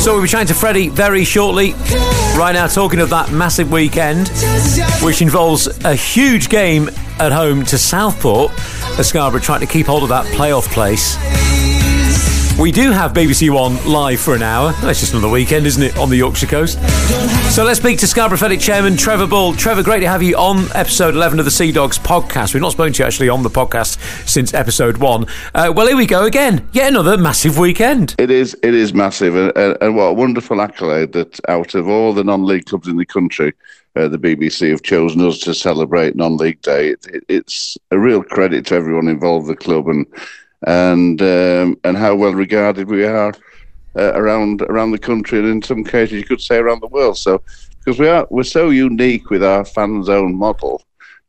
So 0.00 0.14
we'll 0.14 0.22
be 0.22 0.28
chatting 0.28 0.48
to 0.48 0.54
Freddie 0.54 0.88
very 0.88 1.24
shortly. 1.24 1.72
Right 2.36 2.52
now, 2.52 2.66
talking 2.66 3.00
of 3.00 3.10
that 3.10 3.30
massive 3.32 3.70
weekend, 3.70 4.28
which 5.02 5.22
involves 5.22 5.66
a 5.84 5.94
huge 5.94 6.48
game 6.48 6.88
at 7.18 7.32
home 7.32 7.64
to 7.66 7.76
Southport, 7.76 8.50
Scarborough 9.02 9.40
trying 9.40 9.60
to 9.60 9.66
keep 9.66 9.86
hold 9.86 10.02
of 10.02 10.08
that 10.10 10.26
playoff 10.26 10.66
place. 10.72 11.16
We 12.60 12.72
do 12.72 12.90
have 12.90 13.14
BBC 13.14 13.48
One 13.48 13.82
live 13.90 14.20
for 14.20 14.34
an 14.34 14.42
hour. 14.42 14.72
That's 14.82 15.00
just 15.00 15.14
another 15.14 15.30
weekend, 15.30 15.64
isn't 15.66 15.82
it, 15.82 15.96
on 15.96 16.10
the 16.10 16.16
Yorkshire 16.16 16.46
coast? 16.46 16.78
So 17.54 17.64
let's 17.64 17.80
speak 17.80 17.98
to 18.00 18.06
Scarborough 18.06 18.36
Athletic 18.36 18.60
Chairman 18.60 18.98
Trevor 18.98 19.26
Bull. 19.26 19.54
Trevor, 19.54 19.82
great 19.82 20.00
to 20.00 20.08
have 20.08 20.22
you 20.22 20.36
on 20.36 20.66
episode 20.74 21.14
11 21.14 21.38
of 21.38 21.46
the 21.46 21.50
Sea 21.50 21.72
Dogs 21.72 21.98
podcast. 21.98 22.52
We've 22.52 22.60
not 22.60 22.72
spoken 22.72 22.92
to 22.92 23.02
you 23.02 23.06
actually 23.06 23.30
on 23.30 23.42
the 23.42 23.48
podcast 23.48 23.98
since 24.28 24.52
episode 24.52 24.98
one. 24.98 25.24
Uh, 25.54 25.72
well, 25.74 25.86
here 25.86 25.96
we 25.96 26.04
go 26.04 26.26
again. 26.26 26.68
Yet 26.72 26.88
another 26.88 27.16
massive 27.16 27.56
weekend. 27.58 28.14
It 28.18 28.30
is. 28.30 28.54
It 28.62 28.74
is 28.74 28.92
massive, 28.92 29.36
and, 29.36 29.78
and 29.80 29.96
what 29.96 30.04
a 30.04 30.12
wonderful 30.12 30.60
accolade 30.60 31.12
that 31.12 31.40
out 31.48 31.74
of 31.74 31.88
all 31.88 32.12
the 32.12 32.24
non-league 32.24 32.66
clubs 32.66 32.88
in 32.88 32.98
the 32.98 33.06
country, 33.06 33.54
the 33.94 34.18
BBC 34.18 34.70
have 34.70 34.82
chosen 34.82 35.20
us 35.26 35.38
to 35.40 35.54
celebrate 35.54 36.16
non-league 36.16 36.62
day. 36.62 36.90
It, 36.90 37.06
it, 37.06 37.24
it's 37.28 37.76
a 37.90 37.98
real 37.98 38.22
credit 38.22 38.66
to 38.66 38.74
everyone 38.74 39.08
involved, 39.08 39.48
the 39.48 39.56
club, 39.56 39.88
and 39.88 40.06
and 40.66 41.20
um, 41.22 41.76
and 41.84 41.96
how 41.96 42.14
well 42.14 42.34
regarded 42.34 42.88
we 42.88 43.04
are 43.04 43.32
uh, 43.96 44.12
around 44.14 44.62
around 44.62 44.92
the 44.92 44.98
country, 44.98 45.38
and 45.38 45.48
in 45.48 45.62
some 45.62 45.84
cases 45.84 46.12
you 46.12 46.24
could 46.24 46.40
say 46.40 46.56
around 46.56 46.80
the 46.80 46.88
world. 46.88 47.18
So 47.18 47.42
because 47.78 47.98
we 47.98 48.08
are 48.08 48.26
we're 48.30 48.42
so 48.44 48.70
unique 48.70 49.30
with 49.30 49.42
our 49.42 49.64
fan 49.64 50.04
zone 50.04 50.34
model 50.34 50.82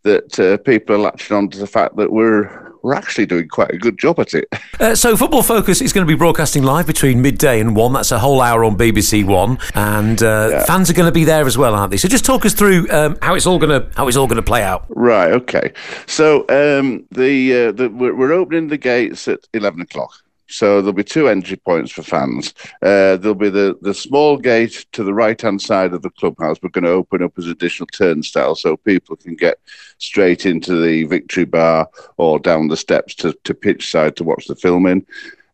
that 0.04 0.40
uh, 0.40 0.58
people 0.58 0.96
are 0.96 1.00
latching 1.00 1.38
on 1.38 1.50
to 1.50 1.60
the 1.60 1.68
fact 1.68 1.96
that 1.96 2.12
we're 2.12 2.71
we're 2.84 2.94
actually 2.94 3.26
doing 3.26 3.48
quite 3.48 3.72
a 3.72 3.78
good 3.78 3.98
job 3.98 4.20
at 4.20 4.34
it. 4.34 4.48
Uh, 4.80 4.96
so, 4.96 5.16
Football 5.16 5.44
Focus 5.44 5.80
is 5.80 5.94
going 5.94 6.08
to 6.08 6.12
be 6.12 6.18
broadcasting 6.18 6.64
live 6.64 6.88
between 6.88 7.22
midday 7.22 7.60
and 7.60 7.76
one. 7.76 7.94
That's 7.94 8.12
a 8.12 8.18
whole 8.18 8.42
hour 8.42 8.64
on 8.64 8.76
BBC 8.76 9.24
One, 9.24 9.60
and 9.76 10.24
uh, 10.24 10.48
yeah. 10.50 10.64
fans 10.64 10.90
are 10.90 10.94
going 10.94 11.06
to 11.06 11.12
be 11.12 11.24
there 11.24 11.46
as 11.46 11.56
well, 11.56 11.76
aren't 11.76 11.92
they? 11.92 11.98
So, 11.98 12.08
just 12.08 12.26
talk 12.26 12.48
us 12.48 12.56
through 12.56 12.90
um, 12.90 13.16
how 13.22 13.36
it's 13.36 13.46
all 13.46 13.60
going 13.60 13.80
to 13.80 13.96
how 13.96 14.08
it's 14.08 14.18
all 14.18 14.26
going 14.26 14.38
to 14.38 14.42
play 14.42 14.64
out. 14.64 14.86
Right. 14.90 15.34
Okay. 15.34 15.74
So, 16.08 16.46
um, 16.50 17.06
the, 17.12 17.68
uh, 17.68 17.72
the 17.74 17.90
we're, 17.90 18.16
we're 18.16 18.32
opening 18.32 18.70
the 18.70 18.78
gates 18.78 19.28
at 19.28 19.48
eleven 19.54 19.82
o'clock. 19.82 20.24
So 20.52 20.82
there'll 20.82 20.94
be 20.94 21.04
two 21.04 21.30
entry 21.30 21.58
points 21.58 21.92
for 21.92 22.04
fans. 22.04 22.54
Uh, 22.82 23.18
there'll 23.18 23.36
be 23.36 23.50
the, 23.50 23.78
the 23.82 23.94
small 23.94 24.38
gate 24.38 24.86
to 24.92 25.04
the 25.04 25.14
right 25.14 25.40
hand 25.40 25.62
side 25.62 25.94
of 25.94 26.02
the 26.02 26.10
clubhouse. 26.12 26.58
We're 26.62 26.70
going 26.70 26.84
to 26.84 26.92
open 26.92 27.24
up 27.24 27.34
as 27.38 27.48
additional 27.48 27.88
turnstile 27.88 28.56
so 28.56 28.78
people 28.78 29.16
can 29.16 29.36
get 29.36 29.60
straight 29.98 30.46
into 30.46 30.82
the 30.82 31.06
victory 31.06 31.46
bar 31.46 31.90
or 32.18 32.40
down 32.40 32.68
the 32.68 32.78
steps 32.78 33.16
to, 33.16 33.34
to 33.44 33.54
pitch 33.54 33.92
side 33.92 34.16
to 34.18 34.24
watch 34.24 34.48
the 34.48 34.56
filming. 34.56 35.06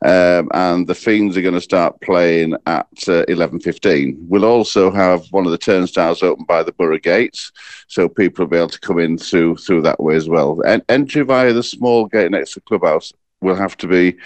Um, 0.04 0.50
and 0.54 0.86
the 0.86 0.94
Feens 0.94 1.38
are 1.38 1.42
going 1.42 1.56
to 1.56 1.62
start 1.62 2.00
playing 2.02 2.54
at 2.68 2.88
uh, 3.08 3.26
11.15. 3.26 4.16
We'll 4.28 4.46
also 4.46 4.92
have 4.92 5.26
one 5.32 5.46
of 5.46 5.52
the 5.52 5.58
turnstiles 5.58 6.22
open 6.22 6.46
by 6.46 6.62
the 6.62 6.72
Borough 6.72 7.00
Gates, 7.00 7.52
so 7.88 8.08
people 8.08 8.46
will 8.46 8.52
be 8.52 8.58
able 8.58 8.68
to 8.70 8.80
come 8.80 9.00
in 9.00 9.18
through 9.18 9.58
through 9.58 9.82
that 9.82 10.00
way 10.00 10.16
as 10.16 10.30
well. 10.30 10.62
En- 10.68 10.84
entry 10.88 11.24
via 11.24 11.52
the 11.52 11.64
small 11.64 12.06
gate 12.06 12.30
next 12.30 12.54
to 12.54 12.60
the 12.60 12.66
clubhouse 12.66 13.12
will 13.42 13.56
have 13.56 13.78
to 13.78 13.88
be 13.88 14.18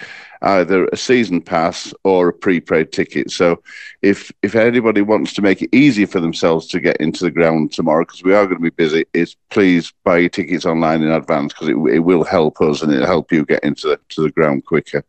either 0.42 0.86
a 0.86 0.96
season 0.96 1.40
pass 1.40 1.94
or 2.02 2.28
a 2.28 2.32
prepaid 2.32 2.92
ticket. 2.92 3.30
So, 3.30 3.62
if 4.00 4.32
if 4.42 4.54
anybody 4.54 5.02
wants 5.02 5.32
to 5.34 5.42
make 5.42 5.62
it 5.62 5.70
easy 5.72 6.06
for 6.06 6.20
themselves 6.20 6.66
to 6.68 6.80
get 6.80 6.96
into 6.96 7.24
the 7.24 7.30
ground 7.30 7.72
tomorrow, 7.72 8.04
because 8.04 8.22
we 8.22 8.34
are 8.34 8.46
going 8.46 8.58
to 8.58 8.62
be 8.62 8.70
busy, 8.70 9.04
is 9.12 9.36
please 9.50 9.92
buy 10.04 10.18
your 10.18 10.28
tickets 10.28 10.66
online 10.66 11.02
in 11.02 11.10
advance 11.10 11.52
because 11.52 11.68
it, 11.68 11.76
it 11.94 12.00
will 12.00 12.24
help 12.24 12.60
us 12.60 12.82
and 12.82 12.92
it'll 12.92 13.06
help 13.06 13.30
you 13.30 13.44
get 13.44 13.62
into 13.62 13.88
the 13.88 14.00
to 14.10 14.22
the 14.22 14.30
ground 14.30 14.64
quicker. 14.64 15.04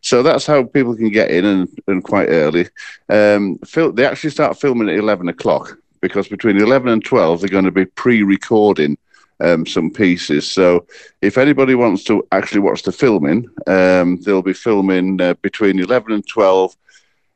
So 0.00 0.22
that's 0.22 0.46
how 0.46 0.64
people 0.64 0.96
can 0.96 1.10
get 1.10 1.30
in 1.30 1.44
and, 1.44 1.68
and 1.86 2.02
quite 2.02 2.28
early. 2.28 2.68
Um, 3.08 3.58
fil- 3.58 3.92
they 3.92 4.06
actually 4.06 4.30
start 4.30 4.58
filming 4.58 4.88
at 4.88 4.96
eleven 4.96 5.28
o'clock 5.28 5.78
because 6.00 6.28
between 6.28 6.56
eleven 6.56 6.88
and 6.88 7.04
twelve 7.04 7.40
they're 7.40 7.48
going 7.48 7.64
to 7.64 7.70
be 7.70 7.84
pre-recording 7.84 8.96
um, 9.42 9.66
some 9.66 9.90
pieces. 9.90 10.50
So 10.50 10.86
if 11.20 11.36
anybody 11.36 11.74
wants 11.74 12.04
to 12.04 12.26
actually 12.32 12.60
watch 12.60 12.82
the 12.82 12.92
filming, 12.92 13.48
um, 13.66 14.18
they'll 14.22 14.42
be 14.42 14.52
filming 14.52 15.20
uh, 15.20 15.34
between 15.42 15.80
11 15.80 16.12
and 16.12 16.26
12 16.26 16.76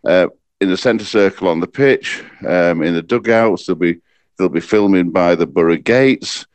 uh, 0.05 0.29
in 0.61 0.71
the 0.71 0.77
centre 0.77 1.05
circle 1.05 1.49
on 1.49 1.61
the 1.61 1.67
pitch, 1.67 2.23
um, 2.47 2.83
in 2.83 2.95
the 2.95 3.03
dugouts. 3.03 3.67
They'll 3.67 3.77
be 3.77 4.01
they'll 4.39 4.49
be 4.49 4.61
filming 4.61 5.11
by 5.11 5.35
the 5.35 5.47
Borough 5.47 5.77
gates. 5.77 6.47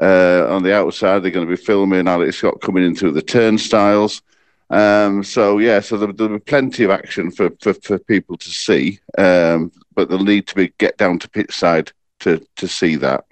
Uh, 0.00 0.46
on 0.48 0.62
the 0.62 0.74
outside, 0.74 1.20
they're 1.20 1.32
going 1.32 1.46
to 1.46 1.56
be 1.56 1.60
filming 1.60 2.06
Alex 2.06 2.36
Scott 2.36 2.60
coming 2.60 2.84
in 2.84 2.94
through 2.94 3.12
the 3.12 3.22
turnstiles. 3.22 4.22
Um, 4.70 5.24
so 5.24 5.58
yeah, 5.58 5.80
so 5.80 5.96
there, 5.96 6.08
will 6.08 6.38
be 6.38 6.44
plenty 6.44 6.84
of 6.84 6.90
action 6.90 7.30
for, 7.30 7.50
for, 7.60 7.72
for 7.74 7.98
people 7.98 8.36
to 8.36 8.50
see, 8.50 9.00
um, 9.16 9.72
but 9.94 10.08
they'll 10.08 10.22
need 10.22 10.46
to 10.48 10.54
be 10.54 10.72
get 10.78 10.98
down 10.98 11.18
to 11.20 11.28
pitch 11.30 11.52
side 11.56 11.90
to 12.20 12.46
to 12.56 12.68
see 12.68 12.96
that. 12.96 13.24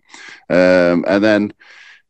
Um, 0.48 1.04
and 1.06 1.22
then 1.22 1.52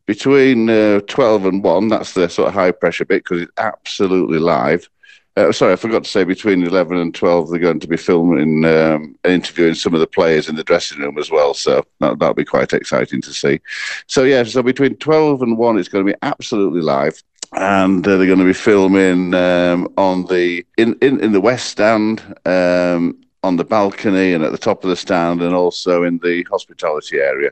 between 0.05 0.69
uh, 0.69 1.01
12 1.01 1.45
and 1.45 1.63
1, 1.63 1.87
that's 1.89 2.13
the 2.13 2.29
sort 2.29 2.47
of 2.47 2.53
high 2.53 2.71
pressure 2.71 3.05
bit 3.05 3.23
because 3.23 3.41
it's 3.41 3.51
absolutely 3.57 4.39
live. 4.39 4.89
Uh, 5.35 5.51
sorry, 5.51 5.73
I 5.73 5.75
forgot 5.75 6.03
to 6.03 6.09
say 6.09 6.23
between 6.23 6.63
11 6.63 6.97
and 6.97 7.13
12, 7.13 7.51
they're 7.51 7.59
going 7.59 7.79
to 7.79 7.87
be 7.87 7.95
filming 7.95 8.65
um, 8.65 9.15
and 9.23 9.33
interviewing 9.33 9.75
some 9.75 9.93
of 9.93 9.99
the 9.99 10.07
players 10.07 10.49
in 10.49 10.55
the 10.55 10.63
dressing 10.63 10.99
room 10.99 11.19
as 11.19 11.29
well. 11.29 11.53
So 11.53 11.85
that, 11.99 12.17
that'll 12.17 12.33
be 12.33 12.43
quite 12.43 12.73
exciting 12.73 13.21
to 13.21 13.31
see. 13.31 13.59
So, 14.07 14.23
yeah, 14.23 14.43
so 14.43 14.63
between 14.63 14.95
12 14.95 15.43
and 15.43 15.57
1, 15.57 15.77
it's 15.77 15.89
going 15.89 16.03
to 16.03 16.11
be 16.11 16.17
absolutely 16.23 16.81
live. 16.81 17.21
And 17.53 18.05
uh, 18.07 18.17
they're 18.17 18.25
going 18.25 18.39
to 18.39 18.45
be 18.45 18.53
filming 18.53 19.35
um, 19.35 19.93
on 19.95 20.25
the 20.25 20.65
in, 20.77 20.97
in, 21.01 21.19
in 21.21 21.33
the 21.33 21.39
West 21.39 21.67
Stand, 21.67 22.21
um, 22.45 23.21
on 23.43 23.57
the 23.57 23.63
balcony, 23.63 24.33
and 24.33 24.43
at 24.43 24.51
the 24.51 24.57
top 24.57 24.83
of 24.83 24.89
the 24.89 24.95
stand, 24.95 25.41
and 25.41 25.53
also 25.53 26.03
in 26.03 26.17
the 26.17 26.45
hospitality 26.49 27.19
area. 27.19 27.51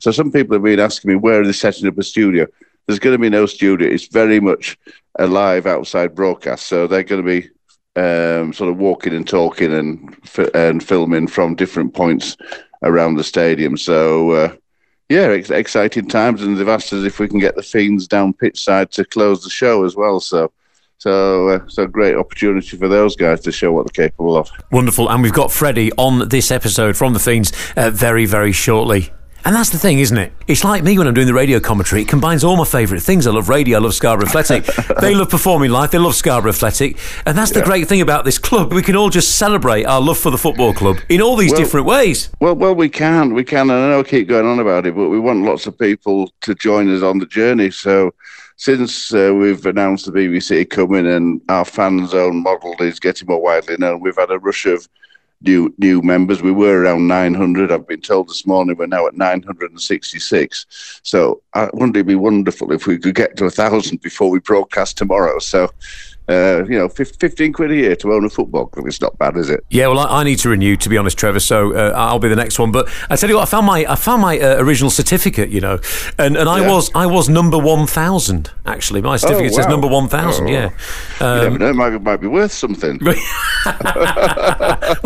So 0.00 0.10
some 0.10 0.32
people 0.32 0.54
have 0.54 0.64
been 0.64 0.80
asking 0.80 1.10
me 1.10 1.14
where 1.14 1.40
are 1.40 1.46
they 1.46 1.52
setting 1.52 1.86
up 1.86 1.98
a 1.98 2.02
studio. 2.02 2.46
There's 2.86 2.98
going 2.98 3.14
to 3.14 3.20
be 3.20 3.30
no 3.30 3.46
studio. 3.46 3.88
It's 3.88 4.08
very 4.08 4.40
much 4.40 4.76
a 5.18 5.26
live 5.26 5.66
outside 5.66 6.14
broadcast. 6.14 6.66
So 6.66 6.86
they're 6.86 7.04
going 7.04 7.24
to 7.24 7.40
be 7.40 7.48
um, 7.96 8.52
sort 8.52 8.70
of 8.70 8.78
walking 8.78 9.14
and 9.14 9.28
talking 9.28 9.72
and 9.72 10.16
and 10.54 10.82
filming 10.82 11.28
from 11.28 11.54
different 11.54 11.94
points 11.94 12.36
around 12.82 13.16
the 13.16 13.24
stadium. 13.24 13.76
So 13.76 14.30
uh, 14.30 14.56
yeah, 15.08 15.28
ex- 15.28 15.50
exciting 15.50 16.08
times, 16.08 16.42
and 16.42 16.56
they've 16.56 16.68
asked 16.68 16.92
us 16.92 17.04
if 17.04 17.18
we 17.18 17.28
can 17.28 17.38
get 17.38 17.54
the 17.54 17.62
Feens 17.62 18.08
down 18.08 18.32
pitch 18.32 18.64
side 18.64 18.90
to 18.92 19.04
close 19.04 19.44
the 19.44 19.50
show 19.50 19.84
as 19.84 19.94
well. 19.94 20.20
So. 20.20 20.50
So, 20.98 21.48
uh, 21.48 21.60
so 21.66 21.86
great 21.86 22.14
opportunity 22.14 22.76
for 22.76 22.86
those 22.86 23.16
guys 23.16 23.40
to 23.44 23.52
show 23.52 23.72
what 23.72 23.86
they're 23.86 24.08
capable 24.08 24.36
of. 24.36 24.50
Wonderful, 24.70 25.10
and 25.10 25.22
we've 25.22 25.32
got 25.32 25.50
Freddie 25.50 25.90
on 25.92 26.28
this 26.28 26.50
episode 26.50 26.94
from 26.94 27.14
the 27.14 27.18
Feens 27.18 27.54
uh, 27.74 27.88
very, 27.88 28.26
very 28.26 28.52
shortly. 28.52 29.10
And 29.44 29.56
that's 29.56 29.70
the 29.70 29.78
thing, 29.78 29.98
isn't 29.98 30.16
it? 30.16 30.32
It's 30.46 30.64
like 30.64 30.82
me 30.82 30.98
when 30.98 31.06
I'm 31.06 31.14
doing 31.14 31.26
the 31.26 31.34
radio 31.34 31.60
commentary. 31.60 32.02
It 32.02 32.08
combines 32.08 32.44
all 32.44 32.56
my 32.56 32.64
favourite 32.64 33.02
things. 33.02 33.26
I 33.26 33.30
love 33.30 33.48
radio, 33.48 33.78
I 33.78 33.80
love 33.80 33.94
Scarborough 33.94 34.26
Athletic. 34.26 34.64
they 35.00 35.14
love 35.14 35.30
performing 35.30 35.70
live, 35.70 35.90
they 35.90 35.98
love 35.98 36.14
Scarborough 36.14 36.50
Athletic. 36.50 36.98
And 37.26 37.36
that's 37.36 37.52
the 37.52 37.60
yeah. 37.60 37.64
great 37.64 37.88
thing 37.88 38.00
about 38.00 38.24
this 38.24 38.38
club. 38.38 38.72
We 38.72 38.82
can 38.82 38.96
all 38.96 39.08
just 39.08 39.36
celebrate 39.36 39.84
our 39.84 40.00
love 40.00 40.18
for 40.18 40.30
the 40.30 40.38
football 40.38 40.74
club 40.74 40.98
in 41.08 41.22
all 41.22 41.36
these 41.36 41.52
well, 41.52 41.60
different 41.60 41.86
ways. 41.86 42.30
Well, 42.40 42.54
well, 42.54 42.74
we 42.74 42.88
can. 42.88 43.32
We 43.32 43.44
can. 43.44 43.70
And 43.70 43.72
I 43.72 43.88
know 43.90 44.00
I 44.00 44.02
keep 44.02 44.28
going 44.28 44.46
on 44.46 44.58
about 44.58 44.86
it, 44.86 44.94
but 44.94 45.08
we 45.08 45.18
want 45.18 45.42
lots 45.42 45.66
of 45.66 45.78
people 45.78 46.30
to 46.42 46.54
join 46.54 46.94
us 46.94 47.02
on 47.02 47.18
the 47.18 47.26
journey. 47.26 47.70
So 47.70 48.12
since 48.56 49.14
uh, 49.14 49.32
we've 49.34 49.64
announced 49.64 50.04
the 50.04 50.12
BBC 50.12 50.68
coming 50.68 51.06
and 51.06 51.40
our 51.48 51.64
fan 51.64 52.06
zone 52.06 52.42
model 52.42 52.74
is 52.80 53.00
getting 53.00 53.26
more 53.26 53.40
widely 53.40 53.76
known, 53.78 54.00
we've 54.00 54.16
had 54.16 54.30
a 54.30 54.38
rush 54.38 54.66
of 54.66 54.86
new 55.42 55.74
new 55.78 56.02
members. 56.02 56.42
We 56.42 56.52
were 56.52 56.82
around 56.82 57.06
900. 57.06 57.72
I've 57.72 57.86
been 57.86 58.00
told 58.00 58.28
this 58.28 58.46
morning 58.46 58.76
we're 58.76 58.86
now 58.86 59.06
at 59.06 59.16
966. 59.16 61.00
So 61.02 61.42
uh, 61.54 61.68
wouldn't 61.72 61.96
it 61.96 62.06
be 62.06 62.14
wonderful 62.14 62.72
if 62.72 62.86
we 62.86 62.98
could 62.98 63.14
get 63.14 63.36
to 63.36 63.46
a 63.46 63.50
thousand 63.50 64.02
before 64.02 64.30
we 64.30 64.40
broadcast 64.40 64.98
tomorrow? 64.98 65.38
So 65.38 65.70
uh, 66.30 66.64
you 66.68 66.78
know, 66.78 66.88
15 66.88 67.52
quid 67.52 67.72
a 67.72 67.74
year 67.74 67.96
to 67.96 68.12
own 68.12 68.24
a 68.24 68.30
football 68.30 68.66
club. 68.66 68.86
It's 68.86 69.00
not 69.00 69.18
bad, 69.18 69.36
is 69.36 69.50
it? 69.50 69.64
Yeah, 69.68 69.88
well, 69.88 69.98
I, 69.98 70.20
I 70.20 70.24
need 70.24 70.38
to 70.40 70.48
renew, 70.48 70.76
to 70.76 70.88
be 70.88 70.96
honest, 70.96 71.18
Trevor. 71.18 71.40
So 71.40 71.74
uh, 71.74 71.92
I'll 71.96 72.20
be 72.20 72.28
the 72.28 72.36
next 72.36 72.58
one. 72.58 72.70
But 72.70 72.88
I 73.10 73.16
tell 73.16 73.28
you 73.28 73.36
what, 73.36 73.42
I 73.42 73.46
found 73.46 73.66
my 73.66 73.84
I 73.88 73.96
found 73.96 74.22
my 74.22 74.38
uh, 74.38 74.56
original 74.58 74.90
certificate, 74.90 75.50
you 75.50 75.60
know, 75.60 75.80
and, 76.18 76.36
and 76.36 76.48
I 76.48 76.60
yeah. 76.60 76.70
was 76.70 76.90
I 76.94 77.06
was 77.06 77.28
number 77.28 77.58
one 77.58 77.86
thousand 77.86 78.50
actually. 78.64 79.02
My 79.02 79.16
certificate 79.16 79.52
oh, 79.52 79.56
wow. 79.56 79.62
says 79.62 79.68
number 79.68 79.88
one 79.88 80.08
thousand. 80.08 80.46
Oh. 80.46 80.50
Yeah, 80.50 80.70
um, 81.20 81.38
you 81.38 81.42
never 81.42 81.58
know. 81.58 81.70
It 81.70 81.74
might, 81.74 81.92
it 81.94 82.02
might 82.02 82.20
be 82.20 82.28
worth 82.28 82.52
something. 82.52 82.98
well, 83.02 83.14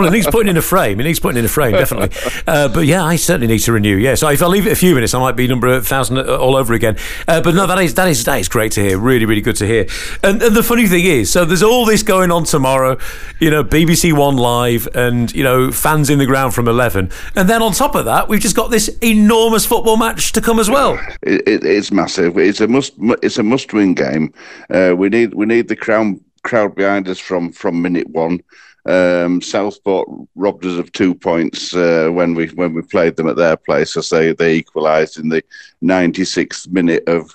it 0.07 0.13
needs 0.13 0.27
putting 0.27 0.51
in 0.51 0.57
a 0.57 0.63
frame. 0.63 1.01
It 1.01 1.05
needs 1.05 1.21
putting 1.21 1.39
in 1.39 1.45
a 1.45 1.49
frame, 1.49 1.73
definitely. 1.73 2.11
Uh, 2.47 2.69
but 2.69 2.85
yeah, 2.85 3.03
I 3.03 3.17
certainly 3.17 3.47
need 3.47 3.61
to 3.61 3.73
renew. 3.73 3.97
Yeah, 3.97 4.17
so 4.17 4.29
if 4.29 4.43
I 4.43 4.47
leave 4.47 4.67
it 4.67 4.73
a 4.73 4.77
few 4.77 4.95
minutes, 4.95 5.15
I 5.15 5.19
might 5.19 5.37
be 5.37 5.47
number 5.47 5.81
thousand 5.81 6.19
uh, 6.19 6.37
all 6.37 6.57
over 6.57 6.75
again. 6.75 6.97
Uh, 7.27 7.41
but 7.41 7.55
no, 7.55 7.67
that 7.67 7.79
is 7.79 7.95
that 7.95 8.09
is 8.09 8.25
that 8.25 8.39
is 8.39 8.49
great 8.49 8.73
to 8.73 8.83
hear. 8.83 8.99
Really, 8.99 9.25
really 9.25 9.41
good 9.41 9.57
to 9.57 9.67
hear. 9.67 9.87
And, 10.23 10.43
and 10.43 10.55
the 10.55 10.63
funny 10.63 10.87
thing 10.87 11.05
is 11.05 11.14
So 11.23 11.45
there's 11.45 11.63
all 11.63 11.85
this 11.85 12.03
going 12.03 12.33
on 12.33 12.45
tomorrow, 12.45 12.99
you 13.39 13.51
know, 13.51 13.63
BBC 13.63 14.13
One 14.13 14.37
Live 14.37 14.89
and, 14.95 15.33
you 15.33 15.45
know, 15.45 15.71
fans 15.71 16.11
in 16.11 16.19
the 16.19 16.27
ground 16.27 16.55
from 16.55 16.67
11. 16.67 17.11
And 17.37 17.49
then 17.49 17.63
on 17.63 17.73
top 17.73 17.95
of 17.95 18.07
that, 18.07 18.29
we've 18.29 18.41
just 18.41 18.57
got 18.57 18.71
this 18.71 18.89
enormous 19.03 19.65
football 19.65 19.97
match 19.97 20.33
to 20.33 20.41
come 20.41 20.59
as 20.59 20.69
well. 20.69 20.99
It, 21.23 21.47
it, 21.47 21.65
it's 21.65 21.93
massive. 21.93 22.37
It's 22.39 22.61
a 22.61 22.67
must, 22.67 22.95
it's 23.23 23.39
a 23.39 23.43
must 23.45 23.73
win 23.73 23.95
game. 23.95 24.35
Uh, 24.71 24.95
we 24.97 25.09
need, 25.09 25.35
we 25.35 25.47
need 25.47 25.69
the 25.69 25.77
crown, 25.77 26.21
crowd 26.43 26.75
behind 26.75 27.09
us 27.09 27.21
from, 27.21 27.53
from 27.53 27.81
minute 27.81 28.09
one. 28.09 28.43
Um, 28.87 29.41
Southport 29.41 30.09
robbed 30.35 30.67
us 30.67 30.79
of 30.79 30.93
two 30.93 31.15
points 31.15 31.75
uh, 31.75 32.11
when 32.13 32.35
we 32.35 32.49
when 32.49 32.75
we 32.75 32.83
played 32.83 33.17
them 33.17 33.29
at 33.29 33.37
their 33.37 33.57
place. 33.57 33.97
I 33.97 34.03
say 34.03 34.33
they 34.33 34.57
equalised 34.57 35.19
in 35.19 35.31
the 35.31 35.43
96th 35.83 36.69
minute 36.69 37.09
of 37.09 37.35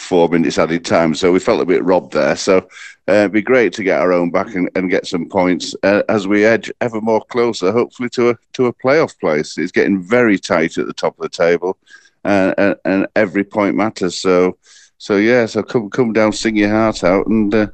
four 0.00 0.28
minutes 0.28 0.58
added 0.58 0.84
time. 0.84 1.14
So 1.14 1.32
we 1.32 1.38
felt 1.38 1.60
a 1.60 1.66
bit 1.66 1.84
robbed 1.84 2.12
there. 2.12 2.36
So 2.36 2.58
uh, 3.08 3.12
it'd 3.12 3.32
be 3.32 3.42
great 3.42 3.72
to 3.74 3.84
get 3.84 4.00
our 4.00 4.12
own 4.12 4.30
back 4.30 4.54
and, 4.54 4.70
and 4.74 4.90
get 4.90 5.06
some 5.06 5.28
points 5.28 5.74
uh, 5.82 6.02
as 6.08 6.26
we 6.26 6.44
edge 6.44 6.72
ever 6.80 7.00
more 7.00 7.24
closer, 7.26 7.72
hopefully 7.72 8.08
to 8.10 8.30
a 8.30 8.34
to 8.54 8.66
a 8.66 8.72
playoff 8.72 9.18
place. 9.18 9.58
It's 9.58 9.72
getting 9.72 10.02
very 10.02 10.38
tight 10.38 10.78
at 10.78 10.86
the 10.86 10.92
top 10.92 11.18
of 11.18 11.22
the 11.22 11.28
table, 11.28 11.76
uh, 12.24 12.54
and, 12.58 12.76
and, 12.84 13.06
every 13.16 13.44
point 13.44 13.76
matters. 13.76 14.18
So 14.18 14.56
so 14.98 15.16
yeah, 15.16 15.46
so 15.46 15.62
come 15.62 15.90
come 15.90 16.12
down, 16.12 16.32
sing 16.32 16.56
your 16.56 16.70
heart 16.70 17.04
out, 17.04 17.26
and. 17.26 17.54
Uh, 17.54 17.66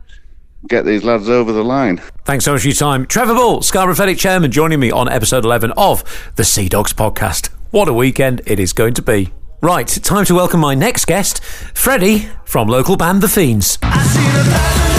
get 0.68 0.84
these 0.84 1.04
lads 1.04 1.28
over 1.28 1.52
the 1.52 1.62
line. 1.62 1.98
Thanks 2.24 2.44
so 2.44 2.52
much 2.52 2.62
for 2.62 2.66
your 2.66 2.74
time. 2.74 3.06
Trevor 3.06 3.34
Bull, 3.34 3.62
Scarborough 3.62 3.92
Athletic 3.92 4.18
Chairman, 4.18 4.50
joining 4.50 4.80
me 4.80 4.90
on 4.90 5.08
episode 5.08 5.44
11 5.44 5.70
of 5.76 6.02
the 6.34 6.42
Sea 6.44 6.68
Dogs 6.68 6.92
podcast. 6.92 7.50
What 7.70 7.86
a 7.86 7.92
weekend 7.92 8.42
it 8.46 8.58
is 8.58 8.72
going 8.72 8.94
to 8.94 9.02
be. 9.02 9.32
Right, 9.62 9.88
time 9.88 10.26
to 10.26 10.34
welcome 10.34 10.60
my 10.60 10.74
next 10.74 11.06
guest, 11.06 11.42
Freddie 11.42 12.28
from 12.44 12.68
local 12.68 12.96
band 12.96 13.22
The 13.22 13.26
Feens. 13.26 14.95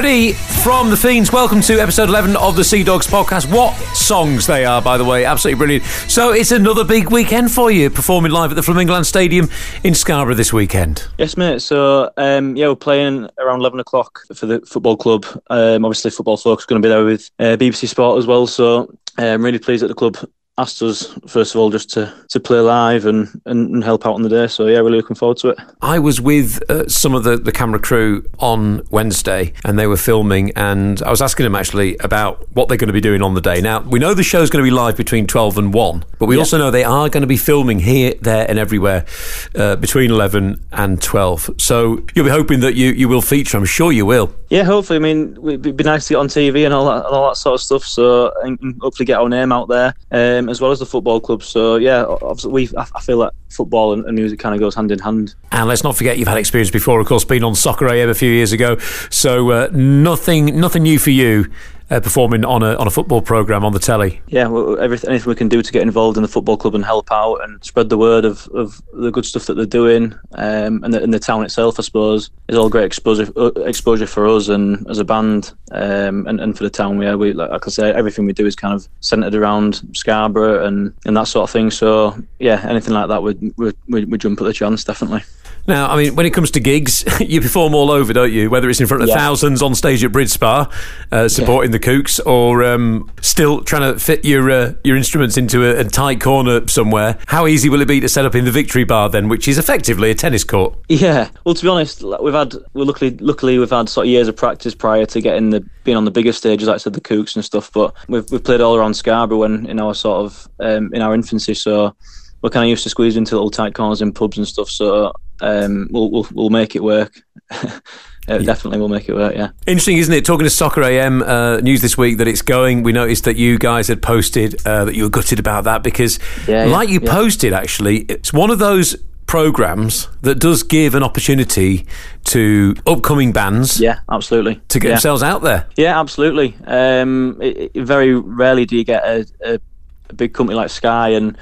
From 0.00 0.88
The 0.88 0.96
Feens, 0.96 1.30
welcome 1.30 1.60
to 1.60 1.78
episode 1.78 2.08
11 2.08 2.34
of 2.36 2.56
the 2.56 2.64
Sea 2.64 2.82
Dogs 2.82 3.06
podcast. 3.06 3.52
What 3.54 3.74
songs 3.94 4.46
they 4.46 4.64
are, 4.64 4.80
by 4.80 4.96
the 4.96 5.04
way, 5.04 5.26
absolutely 5.26 5.58
brilliant. 5.58 5.84
So 5.84 6.30
it's 6.30 6.52
another 6.52 6.84
big 6.84 7.10
weekend 7.10 7.50
for 7.50 7.70
you, 7.70 7.90
performing 7.90 8.32
live 8.32 8.50
at 8.50 8.54
the 8.54 8.62
Flamingoland 8.62 9.04
Stadium 9.04 9.50
in 9.84 9.94
Scarborough 9.94 10.36
this 10.36 10.54
weekend. 10.54 11.06
Yes, 11.18 11.36
mate. 11.36 11.60
So, 11.60 12.10
um, 12.16 12.56
yeah, 12.56 12.68
we're 12.68 12.76
playing 12.76 13.28
around 13.38 13.60
11 13.60 13.78
o'clock 13.78 14.20
for 14.34 14.46
the 14.46 14.60
football 14.62 14.96
club. 14.96 15.26
Um, 15.50 15.84
obviously, 15.84 16.10
Football 16.10 16.38
Focus 16.38 16.64
going 16.64 16.80
to 16.80 16.86
be 16.86 16.90
there 16.90 17.04
with 17.04 17.30
uh, 17.38 17.58
BBC 17.58 17.86
Sport 17.86 18.18
as 18.18 18.26
well. 18.26 18.46
So, 18.46 18.90
I'm 19.18 19.34
um, 19.34 19.44
really 19.44 19.58
pleased 19.58 19.82
that 19.82 19.88
the 19.88 19.94
club 19.94 20.16
asked 20.60 20.82
us 20.82 21.06
first 21.26 21.54
of 21.54 21.60
all 21.60 21.70
just 21.70 21.90
to, 21.90 22.12
to 22.28 22.38
play 22.38 22.58
live 22.58 23.06
and, 23.06 23.28
and, 23.46 23.74
and, 23.74 23.84
help 23.84 24.06
out 24.06 24.14
on 24.14 24.22
the 24.22 24.28
day. 24.28 24.46
So 24.46 24.66
yeah, 24.66 24.78
really 24.78 24.98
looking 24.98 25.16
forward 25.16 25.38
to 25.38 25.48
it. 25.48 25.58
I 25.80 25.98
was 25.98 26.20
with 26.20 26.62
uh, 26.70 26.86
some 26.88 27.14
of 27.14 27.24
the, 27.24 27.36
the 27.38 27.52
camera 27.52 27.80
crew 27.80 28.24
on 28.38 28.86
Wednesday, 28.90 29.54
and 29.64 29.78
they 29.78 29.86
were 29.86 29.96
filming, 29.96 30.52
and 30.56 31.02
I 31.02 31.10
was 31.10 31.22
asking 31.22 31.44
them 31.44 31.54
actually 31.54 31.96
about 31.98 32.46
what 32.52 32.68
they're 32.68 32.76
going 32.76 32.88
to 32.88 32.92
be 32.92 33.00
doing 33.00 33.22
on 33.22 33.34
the 33.34 33.40
day. 33.40 33.60
Now 33.60 33.80
we 33.80 33.98
know 33.98 34.14
the 34.14 34.22
show's 34.22 34.50
going 34.50 34.62
to 34.62 34.70
be 34.70 34.74
live 34.74 34.96
between 34.96 35.26
twelve 35.26 35.56
and 35.56 35.72
one, 35.72 36.04
but 36.18 36.26
we 36.26 36.36
yeah. 36.36 36.40
also 36.40 36.58
know 36.58 36.70
they 36.70 36.84
are 36.84 37.08
going 37.08 37.22
to 37.22 37.26
be 37.26 37.38
filming 37.38 37.80
here, 37.80 38.14
there, 38.20 38.46
and 38.48 38.58
everywhere 38.58 39.06
uh, 39.54 39.76
between 39.76 40.10
eleven 40.10 40.62
and 40.72 41.00
twelve. 41.00 41.48
So 41.58 42.04
you'll 42.14 42.26
be 42.26 42.30
hoping 42.30 42.60
that 42.60 42.74
you 42.74 42.90
you 42.90 43.08
will 43.08 43.22
feature. 43.22 43.56
I'm 43.56 43.64
sure 43.64 43.92
you 43.92 44.04
will. 44.04 44.34
Yeah, 44.50 44.64
hopefully. 44.64 44.96
I 44.96 45.00
mean, 45.00 45.36
it'd 45.46 45.76
be 45.76 45.84
nice 45.84 46.08
to 46.08 46.14
get 46.14 46.18
on 46.18 46.28
TV 46.28 46.64
and 46.64 46.74
all 46.74 46.86
that, 46.86 47.06
and 47.06 47.14
all 47.14 47.28
that 47.28 47.36
sort 47.36 47.54
of 47.54 47.62
stuff. 47.62 47.84
So 47.84 48.32
and 48.42 48.58
hopefully 48.80 49.06
get 49.06 49.18
our 49.18 49.28
name 49.28 49.52
out 49.52 49.68
there. 49.68 49.94
Um, 50.10 50.48
as 50.50 50.60
well 50.60 50.70
as 50.70 50.78
the 50.78 50.86
football 50.86 51.20
club. 51.20 51.42
So 51.42 51.76
yeah, 51.76 52.04
we 52.46 52.68
I 52.76 53.00
feel 53.00 53.18
like 53.18 53.32
football 53.48 53.92
and, 53.92 54.04
and 54.04 54.14
music 54.14 54.38
kind 54.38 54.54
of 54.54 54.60
goes 54.60 54.74
hand 54.74 54.90
in 54.90 54.98
hand. 54.98 55.34
And 55.52 55.68
let's 55.68 55.84
not 55.84 55.96
forget 55.96 56.18
you've 56.18 56.28
had 56.28 56.38
experience 56.38 56.70
before, 56.70 57.00
of 57.00 57.06
course, 57.06 57.24
being 57.24 57.44
on 57.44 57.54
Soccer 57.54 57.88
AM 57.88 58.08
a 58.08 58.14
few 58.14 58.30
years 58.30 58.52
ago. 58.52 58.78
So 59.10 59.50
uh, 59.50 59.68
nothing 59.72 60.60
nothing 60.60 60.82
new 60.82 60.98
for 60.98 61.10
you 61.10 61.50
uh, 61.90 62.00
performing 62.00 62.44
on 62.44 62.62
a 62.62 62.74
on 62.76 62.86
a 62.86 62.90
football 62.90 63.20
program 63.20 63.64
on 63.64 63.72
the 63.72 63.78
telly. 63.78 64.20
Yeah, 64.28 64.46
well, 64.46 64.78
everything 64.80 65.10
anything 65.10 65.28
we 65.28 65.34
can 65.34 65.48
do 65.48 65.62
to 65.62 65.72
get 65.72 65.82
involved 65.82 66.16
in 66.16 66.22
the 66.22 66.28
football 66.28 66.56
club 66.56 66.74
and 66.74 66.84
help 66.84 67.10
out 67.10 67.36
and 67.36 67.62
spread 67.64 67.88
the 67.88 67.98
word 67.98 68.24
of, 68.24 68.48
of 68.48 68.80
the 68.92 69.10
good 69.10 69.24
stuff 69.24 69.46
that 69.46 69.54
they're 69.54 69.66
doing 69.66 70.14
um, 70.32 70.82
and, 70.84 70.94
the, 70.94 71.02
and 71.02 71.12
the 71.12 71.18
town 71.18 71.44
itself, 71.44 71.78
I 71.78 71.82
suppose, 71.82 72.30
is 72.48 72.56
all 72.56 72.68
great 72.68 72.84
exposure 72.84 73.30
uh, 73.36 73.50
exposure 73.62 74.06
for 74.06 74.26
us 74.28 74.48
and 74.48 74.88
as 74.88 74.98
a 74.98 75.04
band 75.04 75.52
um, 75.72 76.26
and, 76.26 76.40
and 76.40 76.56
for 76.56 76.64
the 76.64 76.70
town. 76.70 77.00
Yeah, 77.00 77.14
we 77.14 77.32
like, 77.32 77.50
like 77.50 77.66
I 77.66 77.70
say, 77.70 77.92
everything 77.92 78.26
we 78.26 78.32
do 78.32 78.46
is 78.46 78.56
kind 78.56 78.74
of 78.74 78.88
centred 79.00 79.34
around 79.34 79.82
Scarborough 79.96 80.66
and, 80.66 80.94
and 81.04 81.16
that 81.16 81.24
sort 81.24 81.44
of 81.44 81.50
thing. 81.50 81.70
So 81.70 82.16
yeah, 82.38 82.64
anything 82.68 82.94
like 82.94 83.08
that 83.08 83.22
would 83.22 83.54
would, 83.56 83.76
would 83.88 84.20
jump 84.20 84.40
at 84.40 84.44
the 84.44 84.52
chance 84.52 84.84
definitely. 84.84 85.22
Now, 85.66 85.90
I 85.90 85.96
mean, 85.96 86.16
when 86.16 86.26
it 86.26 86.30
comes 86.30 86.50
to 86.52 86.60
gigs, 86.60 87.04
you 87.20 87.40
perform 87.40 87.74
all 87.74 87.90
over, 87.90 88.12
don't 88.12 88.32
you? 88.32 88.50
Whether 88.50 88.68
it's 88.70 88.80
in 88.80 88.86
front 88.86 89.02
of 89.02 89.08
yeah. 89.08 89.16
thousands 89.16 89.62
on 89.62 89.74
stage 89.74 90.02
at 90.04 90.12
Brid 90.12 90.30
Spa, 90.30 90.68
uh, 91.12 91.28
supporting 91.28 91.70
yeah. 91.70 91.78
the 91.78 91.79
Kooks, 91.80 92.20
or 92.24 92.62
um, 92.62 93.10
still 93.20 93.62
trying 93.62 93.92
to 93.92 93.98
fit 93.98 94.24
your 94.24 94.50
uh, 94.50 94.74
your 94.84 94.96
instruments 94.96 95.36
into 95.36 95.64
a, 95.64 95.80
a, 95.80 95.84
tight 95.84 96.20
corner 96.20 96.66
somewhere. 96.68 97.18
How 97.26 97.46
easy 97.46 97.68
will 97.68 97.80
it 97.80 97.88
be 97.88 98.00
to 98.00 98.08
set 98.08 98.24
up 98.24 98.34
in 98.34 98.44
the 98.44 98.50
Victory 98.50 98.84
Bar 98.84 99.08
then, 99.08 99.28
which 99.28 99.48
is 99.48 99.58
effectively 99.58 100.10
a 100.10 100.14
tennis 100.14 100.44
court? 100.44 100.76
Yeah. 100.88 101.30
Well, 101.44 101.54
to 101.54 101.62
be 101.62 101.68
honest, 101.68 102.02
we've 102.22 102.34
had 102.34 102.54
well, 102.74 102.86
luckily 102.86 103.16
luckily 103.18 103.58
we've 103.58 103.70
had 103.70 103.88
sort 103.88 104.06
of 104.06 104.10
years 104.10 104.28
of 104.28 104.36
practice 104.36 104.74
prior 104.74 105.06
to 105.06 105.20
getting 105.20 105.50
the 105.50 105.66
being 105.84 105.96
on 105.96 106.04
the 106.04 106.10
bigger 106.10 106.32
stages, 106.32 106.68
like 106.68 106.74
I 106.74 106.78
said, 106.78 106.92
the 106.92 107.00
Kooks 107.00 107.34
and 107.34 107.44
stuff. 107.44 107.72
But 107.72 107.94
we've 108.08 108.30
we've 108.30 108.44
played 108.44 108.60
all 108.60 108.76
around 108.76 108.94
Scarborough 108.94 109.38
when 109.38 109.66
in 109.66 109.80
our 109.80 109.94
sort 109.94 110.24
of 110.24 110.48
um, 110.60 110.92
in 110.94 111.02
our 111.02 111.14
infancy, 111.14 111.54
so 111.54 111.94
we're 112.42 112.50
kind 112.50 112.64
of 112.64 112.70
used 112.70 112.84
to 112.84 112.90
squeezing 112.90 113.22
into 113.22 113.34
little 113.34 113.50
tight 113.50 113.74
corners 113.74 114.02
in 114.02 114.12
pubs 114.12 114.38
and 114.38 114.48
stuff. 114.48 114.70
So 114.70 115.12
um, 115.40 115.88
we'll, 115.90 116.10
we'll 116.10 116.28
we'll 116.32 116.50
make 116.50 116.74
it 116.74 116.82
work. 116.82 117.20
Uh, 118.30 118.38
definitely 118.38 118.78
will 118.78 118.88
make 118.88 119.08
it 119.08 119.14
work. 119.14 119.34
Yeah. 119.34 119.50
Interesting, 119.66 119.98
isn't 119.98 120.14
it? 120.14 120.24
Talking 120.24 120.44
to 120.44 120.50
Soccer 120.50 120.82
AM 120.82 121.22
uh, 121.22 121.58
news 121.58 121.82
this 121.82 121.98
week 121.98 122.18
that 122.18 122.28
it's 122.28 122.42
going. 122.42 122.82
We 122.82 122.92
noticed 122.92 123.24
that 123.24 123.36
you 123.36 123.58
guys 123.58 123.88
had 123.88 124.02
posted 124.02 124.64
uh, 124.66 124.84
that 124.84 124.94
you 124.94 125.04
were 125.04 125.10
gutted 125.10 125.38
about 125.38 125.64
that 125.64 125.82
because, 125.82 126.18
yeah, 126.46 126.64
like 126.66 126.88
yeah, 126.88 126.94
you 126.94 127.00
yeah. 127.02 127.12
posted, 127.12 127.52
actually, 127.52 128.00
it's 128.08 128.32
one 128.32 128.50
of 128.50 128.58
those 128.58 128.96
programs 129.26 130.08
that 130.22 130.40
does 130.40 130.64
give 130.64 130.94
an 130.96 131.04
opportunity 131.04 131.86
to 132.24 132.74
upcoming 132.86 133.32
bands. 133.32 133.80
Yeah, 133.80 134.00
absolutely. 134.10 134.60
To 134.68 134.80
get 134.80 134.88
themselves 134.88 135.22
out 135.22 135.42
there. 135.42 135.68
Yeah, 135.76 136.00
absolutely. 136.00 136.56
Um, 136.66 137.38
it, 137.40 137.70
it, 137.74 137.82
very 137.84 138.12
rarely 138.12 138.66
do 138.66 138.76
you 138.76 138.84
get 138.84 139.04
a, 139.04 139.26
a, 139.44 139.60
a 140.08 140.14
big 140.14 140.34
company 140.34 140.56
like 140.56 140.68
Sky 140.70 141.10
and 141.10 141.38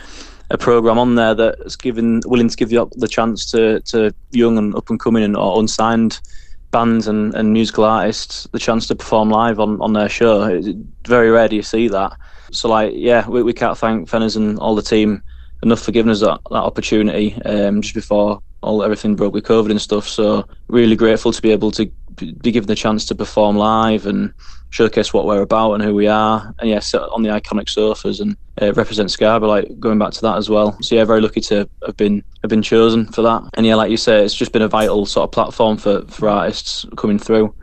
a 0.50 0.59
program 0.59 0.99
on 0.99 1.14
there 1.14 1.35
that's 1.35 1.76
given 1.76 2.21
willing 2.26 2.49
to 2.49 2.57
give 2.57 2.73
you 2.73 2.90
the 2.97 3.09
chance 3.09 3.50
to 3.50 3.80
to 3.80 4.12
young 4.30 4.59
and 4.59 4.75
up 4.75 4.88
and 4.90 5.00
coming 5.00 5.23
and 5.23 5.37
or 5.37 5.61
unsigned 5.61 6.21
bands 6.70 7.08
and, 7.08 7.34
and 7.34 7.52
musical 7.52 7.84
artists 7.84 8.46
the 8.52 8.58
chance 8.58 8.87
to 8.87 8.94
perform 8.96 9.30
live 9.30 9.60
on, 9.60 9.80
on 9.80 9.92
their 9.92 10.08
show. 10.08 10.42
It's 10.44 10.68
very 11.06 11.30
rare 11.30 11.48
do 11.48 11.56
you 11.56 11.62
see 11.62 11.88
that. 11.88 12.12
So 12.52 12.68
like 12.68 12.92
yeah, 12.94 13.26
we, 13.28 13.42
we 13.42 13.52
can't 13.52 13.78
thank 13.78 14.08
Fenners 14.08 14.37
and 14.37 14.58
all 14.58 14.75
the 14.75 14.82
team 14.82 15.22
enough 15.62 15.80
for 15.80 15.92
giving 15.92 16.10
us 16.10 16.20
that, 16.20 16.40
that 16.50 16.56
opportunity 16.56 17.34
um, 17.42 17.82
just 17.82 17.94
before 17.94 18.40
all 18.62 18.82
everything 18.82 19.16
broke 19.16 19.34
with 19.34 19.44
COVID 19.44 19.70
and 19.70 19.80
stuff. 19.80 20.08
So 20.08 20.46
really 20.68 20.96
grateful 20.96 21.32
to 21.32 21.42
be 21.42 21.52
able 21.52 21.70
to 21.72 21.90
be 22.26 22.52
given 22.52 22.66
the 22.66 22.75
chance 22.75 23.04
to 23.06 23.14
perform 23.14 23.56
live 23.56 24.06
and 24.06 24.32
showcase 24.70 25.12
what 25.12 25.26
we're 25.26 25.42
about 25.42 25.75
and 25.75 25.82
who 25.82 25.94
we 25.94 26.06
are. 26.06 26.54
And 26.58 26.68
yeah, 26.68 26.80
on 27.12 27.22
the 27.22 27.30
iconic 27.30 27.68
sofas 27.68 28.20
and 28.20 28.37
uh, 28.60 28.72
represent 28.75 29.10
Scarborough. 29.10 29.48
Like 29.48 29.80
going 29.80 29.98
back 29.98 30.12
to 30.12 30.20
that 30.22 30.37
as 30.37 30.48
well. 30.48 30.76
So 30.82 30.94
yeah, 30.94 31.04
very 31.04 31.20
lucky 31.20 31.40
to 31.42 31.68
have 31.87 31.96
been 31.96 32.22
have 32.42 32.50
been 32.50 32.62
chosen 32.62 33.06
for 33.06 33.22
that. 33.22 33.42
And 33.54 33.66
yeah, 33.66 33.75
like 33.76 33.90
you 33.90 33.96
say, 33.96 34.25
it's 34.25 34.34
just 34.34 34.52
been 34.52 34.62
a 34.62 34.68
vital 34.68 35.06
sort 35.06 35.25
of 35.25 35.32
platform 35.32 35.76
for 35.76 36.02
for 36.06 36.28
artists 36.28 36.84
coming 36.96 37.18
through. 37.18 37.54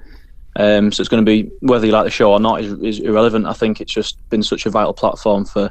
Um, 0.57 0.91
so 0.91 1.01
it's 1.01 1.09
going 1.09 1.23
to 1.23 1.29
be 1.29 1.51
whether 1.59 1.85
you 1.85 1.91
like 1.91 2.05
the 2.05 2.11
show 2.11 2.31
or 2.31 2.39
not 2.39 2.61
is, 2.61 2.73
is 2.81 2.99
irrelevant. 2.99 3.45
I 3.45 3.53
think 3.53 3.81
it's 3.81 3.93
just 3.93 4.17
been 4.29 4.41
such 4.41 4.65
a 4.65 4.69
vital 4.69 4.93
platform 4.93 5.45
for 5.45 5.69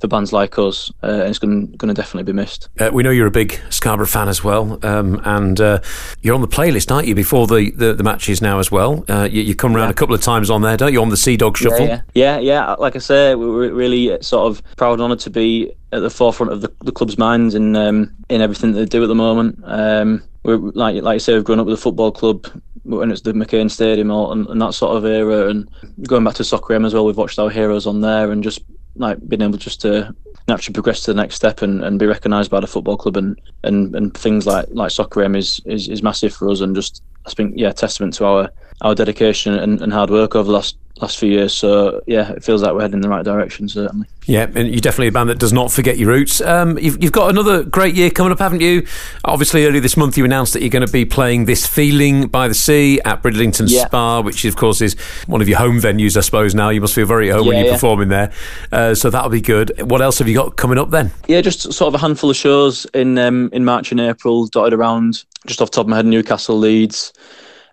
for 0.00 0.08
bands 0.08 0.32
like 0.32 0.58
us, 0.58 0.92
uh, 1.02 1.06
and 1.06 1.28
it's 1.28 1.38
going, 1.38 1.76
to 1.78 1.94
definitely 1.94 2.24
be 2.24 2.32
missed. 2.32 2.68
Uh, 2.78 2.90
we 2.92 3.02
know 3.02 3.10
you're 3.10 3.26
a 3.26 3.30
big 3.30 3.60
Scarborough 3.70 4.06
fan 4.06 4.28
as 4.28 4.44
well, 4.44 4.78
um, 4.84 5.20
and 5.24 5.60
uh, 5.60 5.80
you're 6.22 6.34
on 6.34 6.40
the 6.40 6.48
playlist, 6.48 6.94
aren't 6.94 7.08
you, 7.08 7.14
before 7.14 7.46
the, 7.46 7.70
the, 7.70 7.94
the 7.94 8.04
matches 8.04 8.42
now 8.42 8.58
as 8.58 8.70
well? 8.70 9.04
Uh, 9.08 9.28
you, 9.30 9.42
you, 9.42 9.54
come 9.54 9.74
around 9.74 9.88
yeah. 9.88 9.92
a 9.92 9.94
couple 9.94 10.14
of 10.14 10.20
times 10.20 10.50
on 10.50 10.62
there, 10.62 10.76
don't 10.76 10.92
you, 10.92 11.00
on 11.00 11.08
the 11.08 11.16
Sea 11.16 11.36
Dog 11.36 11.56
Shuffle? 11.56 11.86
Yeah, 11.86 12.00
yeah, 12.14 12.38
yeah, 12.38 12.38
yeah. 12.38 12.72
Like 12.74 12.96
I 12.96 12.98
say, 12.98 13.34
we're 13.34 13.72
really 13.72 14.20
sort 14.22 14.50
of 14.50 14.62
proud 14.76 14.94
and 14.94 15.02
honoured 15.02 15.20
to 15.20 15.30
be 15.30 15.72
at 15.92 16.00
the 16.00 16.10
forefront 16.10 16.52
of 16.52 16.60
the, 16.60 16.72
the 16.82 16.92
club's 16.92 17.16
minds 17.18 17.54
in 17.54 17.76
um, 17.76 18.14
in 18.28 18.40
everything 18.40 18.72
that 18.72 18.78
they 18.78 18.86
do 18.86 19.02
at 19.02 19.06
the 19.06 19.14
moment. 19.14 19.58
Um, 19.64 20.22
we're 20.42 20.56
like 20.56 21.02
like 21.02 21.16
I 21.16 21.18
say, 21.18 21.34
we've 21.34 21.44
grown 21.44 21.60
up 21.60 21.66
with 21.66 21.78
a 21.78 21.82
football 21.82 22.12
club 22.12 22.46
when 22.84 23.10
it's 23.10 23.22
the 23.22 23.32
McCain 23.32 23.70
Stadium 23.70 24.10
and, 24.10 24.46
and, 24.46 24.62
that 24.62 24.72
sort 24.72 24.96
of 24.96 25.04
era, 25.04 25.48
and 25.48 25.68
going 26.06 26.22
back 26.22 26.34
to 26.34 26.44
Soccer 26.44 26.74
AM 26.74 26.84
as 26.84 26.94
well. 26.94 27.04
We've 27.04 27.16
watched 27.16 27.38
our 27.38 27.50
heroes 27.50 27.86
on 27.86 28.00
there 28.00 28.30
and 28.30 28.44
just 28.44 28.62
like 28.96 29.26
being 29.28 29.42
able 29.42 29.58
just 29.58 29.80
to 29.82 30.14
naturally 30.48 30.74
progress 30.74 31.02
to 31.02 31.12
the 31.12 31.20
next 31.20 31.34
step 31.34 31.62
and, 31.62 31.82
and 31.84 31.98
be 31.98 32.06
recognised 32.06 32.50
by 32.50 32.60
the 32.60 32.66
football 32.66 32.96
club 32.96 33.16
and, 33.16 33.40
and, 33.64 33.94
and 33.94 34.16
things 34.16 34.46
like 34.46 34.66
like 34.70 34.90
Soccer 34.90 35.22
AM 35.22 35.34
is, 35.34 35.60
is 35.64 35.88
is 35.88 36.02
massive 36.02 36.34
for 36.34 36.48
us 36.48 36.60
and 36.60 36.74
just 36.74 37.02
I 37.26 37.30
think 37.30 37.54
yeah 37.56 37.72
testament 37.72 38.14
to 38.14 38.26
our 38.26 38.50
our 38.80 38.94
dedication 38.94 39.54
and, 39.54 39.80
and 39.80 39.92
hard 39.92 40.10
work 40.10 40.34
over 40.34 40.46
the 40.46 40.52
last 40.52 40.76
last 41.00 41.18
few 41.18 41.30
years. 41.30 41.52
So 41.52 42.02
yeah, 42.06 42.32
it 42.32 42.42
feels 42.42 42.62
like 42.62 42.72
we're 42.72 42.80
heading 42.80 42.96
in 42.96 43.00
the 43.02 43.08
right 43.08 43.24
direction 43.24 43.68
certainly. 43.68 44.06
Yeah, 44.26 44.50
and 44.54 44.68
you're 44.68 44.80
definitely 44.80 45.08
a 45.08 45.12
band 45.12 45.28
that 45.28 45.38
does 45.38 45.52
not 45.52 45.70
forget 45.70 45.98
your 45.98 46.08
roots. 46.08 46.40
Um, 46.40 46.78
you've, 46.78 47.02
you've 47.02 47.12
got 47.12 47.30
another 47.30 47.62
great 47.62 47.94
year 47.94 48.10
coming 48.10 48.32
up, 48.32 48.38
haven't 48.38 48.60
you? 48.60 48.86
Obviously, 49.24 49.66
earlier 49.66 49.80
this 49.80 49.96
month 49.96 50.16
you 50.16 50.24
announced 50.24 50.54
that 50.54 50.62
you're 50.62 50.70
going 50.70 50.86
to 50.86 50.92
be 50.92 51.04
playing 51.04 51.44
this 51.44 51.66
feeling 51.66 52.26
by 52.28 52.48
the 52.48 52.54
sea 52.54 53.00
at 53.04 53.22
Bridlington 53.22 53.66
yeah. 53.68 53.86
Spa, 53.86 54.20
which 54.20 54.44
of 54.44 54.56
course 54.56 54.80
is 54.80 54.94
one 55.26 55.40
of 55.40 55.48
your 55.48 55.58
home 55.58 55.80
venues, 55.80 56.16
I 56.16 56.20
suppose. 56.20 56.54
Now 56.54 56.70
you 56.70 56.80
must 56.80 56.94
feel 56.94 57.06
very 57.06 57.30
at 57.30 57.36
home 57.36 57.44
yeah, 57.44 57.48
when 57.48 57.58
you're 57.58 57.66
yeah. 57.66 57.74
performing 57.74 58.08
there. 58.08 58.32
Uh, 58.72 58.94
so 58.94 59.10
that'll 59.10 59.30
be 59.30 59.40
good. 59.40 59.80
What 59.82 60.02
else 60.02 60.18
have 60.18 60.28
you 60.28 60.34
got 60.34 60.56
coming 60.56 60.78
up 60.78 60.90
then? 60.90 61.12
Yeah, 61.28 61.40
just 61.40 61.72
sort 61.72 61.88
of 61.88 61.94
a 61.94 61.98
handful 61.98 62.30
of 62.30 62.36
shows 62.36 62.86
in 62.94 63.18
um, 63.18 63.50
in 63.52 63.64
March 63.64 63.92
and 63.92 64.00
April, 64.00 64.46
dotted 64.46 64.72
around. 64.72 65.24
Just 65.46 65.60
off 65.60 65.70
the 65.70 65.76
top 65.76 65.84
of 65.84 65.90
my 65.90 65.96
head, 65.96 66.06
Newcastle, 66.06 66.58
Leeds 66.58 67.12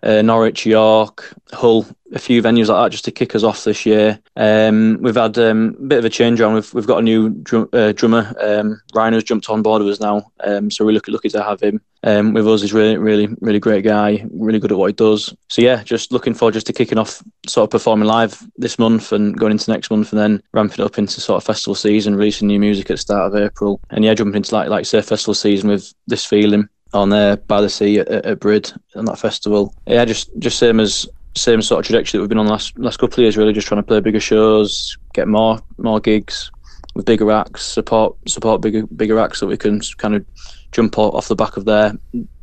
uh, 0.04 0.22
Norwich, 0.22 0.66
York, 0.66 1.34
Hull, 1.52 1.86
a 2.12 2.18
few 2.18 2.42
venues 2.42 2.68
like 2.68 2.84
that 2.84 2.92
just 2.92 3.04
to 3.06 3.10
kick 3.10 3.34
us 3.34 3.42
off 3.42 3.64
this 3.64 3.84
year. 3.86 4.20
Um, 4.36 4.98
we've 5.00 5.16
had 5.16 5.36
um, 5.38 5.76
a 5.78 5.82
bit 5.82 5.98
of 5.98 6.04
a 6.04 6.10
change 6.10 6.40
on. 6.40 6.54
We've 6.54 6.74
we've 6.74 6.86
got 6.86 6.98
a 6.98 7.02
new 7.02 7.30
drum, 7.30 7.68
uh, 7.72 7.92
drummer. 7.92 8.32
Um, 8.40 8.80
has 8.94 9.24
jumped 9.24 9.48
on 9.48 9.62
board 9.62 9.82
with 9.82 9.92
us 9.92 10.00
now, 10.00 10.30
um, 10.44 10.70
so 10.70 10.84
we're 10.84 10.92
lucky, 10.92 11.10
lucky 11.10 11.30
to 11.30 11.42
have 11.42 11.60
him. 11.60 11.80
Um, 12.02 12.34
with 12.34 12.46
us, 12.46 12.60
he's 12.60 12.74
really, 12.74 12.98
really, 12.98 13.28
really 13.40 13.58
great 13.58 13.84
guy. 13.84 14.26
Really 14.30 14.58
good 14.58 14.72
at 14.72 14.78
what 14.78 14.88
he 14.88 14.92
does. 14.92 15.34
So 15.48 15.62
yeah, 15.62 15.82
just 15.82 16.12
looking 16.12 16.34
forward 16.34 16.54
just 16.54 16.66
to 16.66 16.72
kicking 16.72 16.98
off, 16.98 17.22
sort 17.46 17.64
of 17.64 17.70
performing 17.70 18.06
live 18.06 18.42
this 18.58 18.78
month 18.78 19.12
and 19.12 19.36
going 19.36 19.52
into 19.52 19.70
next 19.70 19.90
month, 19.90 20.12
and 20.12 20.20
then 20.20 20.42
ramping 20.52 20.84
up 20.84 20.98
into 20.98 21.20
sort 21.20 21.38
of 21.38 21.44
festival 21.44 21.74
season, 21.74 22.14
releasing 22.14 22.48
new 22.48 22.60
music 22.60 22.90
at 22.90 22.94
the 22.94 22.98
start 22.98 23.32
of 23.32 23.40
April, 23.40 23.80
and 23.90 24.04
yeah, 24.04 24.14
jumping 24.14 24.36
into 24.36 24.54
like 24.54 24.68
like 24.68 24.84
say 24.84 25.00
festival 25.00 25.34
season 25.34 25.70
with 25.70 25.94
this 26.06 26.26
feeling 26.26 26.68
on 26.94 27.10
there 27.10 27.36
by 27.36 27.60
the 27.60 27.68
sea 27.68 27.98
at, 27.98 28.08
at 28.08 28.40
Brid 28.40 28.72
and 28.94 29.06
that 29.08 29.18
festival. 29.18 29.74
Yeah, 29.86 30.04
just 30.04 30.30
just 30.38 30.58
same 30.58 30.80
as 30.80 31.06
same 31.36 31.62
sort 31.62 31.80
of 31.80 31.86
trajectory 31.86 32.18
that 32.18 32.22
we've 32.22 32.28
been 32.28 32.38
on 32.38 32.46
last 32.46 32.78
last 32.78 32.98
couple 32.98 33.14
of 33.14 33.18
years. 33.18 33.36
Really, 33.36 33.52
just 33.52 33.66
trying 33.66 33.82
to 33.82 33.86
play 33.86 34.00
bigger 34.00 34.20
shows, 34.20 34.96
get 35.12 35.28
more 35.28 35.60
more 35.78 36.00
gigs 36.00 36.50
with 36.94 37.06
bigger 37.06 37.30
acts, 37.30 37.64
support 37.64 38.16
support 38.28 38.60
bigger 38.60 38.86
bigger 38.86 39.18
acts 39.18 39.40
so 39.40 39.46
we 39.46 39.56
can 39.56 39.80
kind 39.98 40.14
of 40.14 40.24
jump 40.72 40.98
off 40.98 41.28
the 41.28 41.36
back 41.36 41.56
of 41.56 41.64
their 41.64 41.92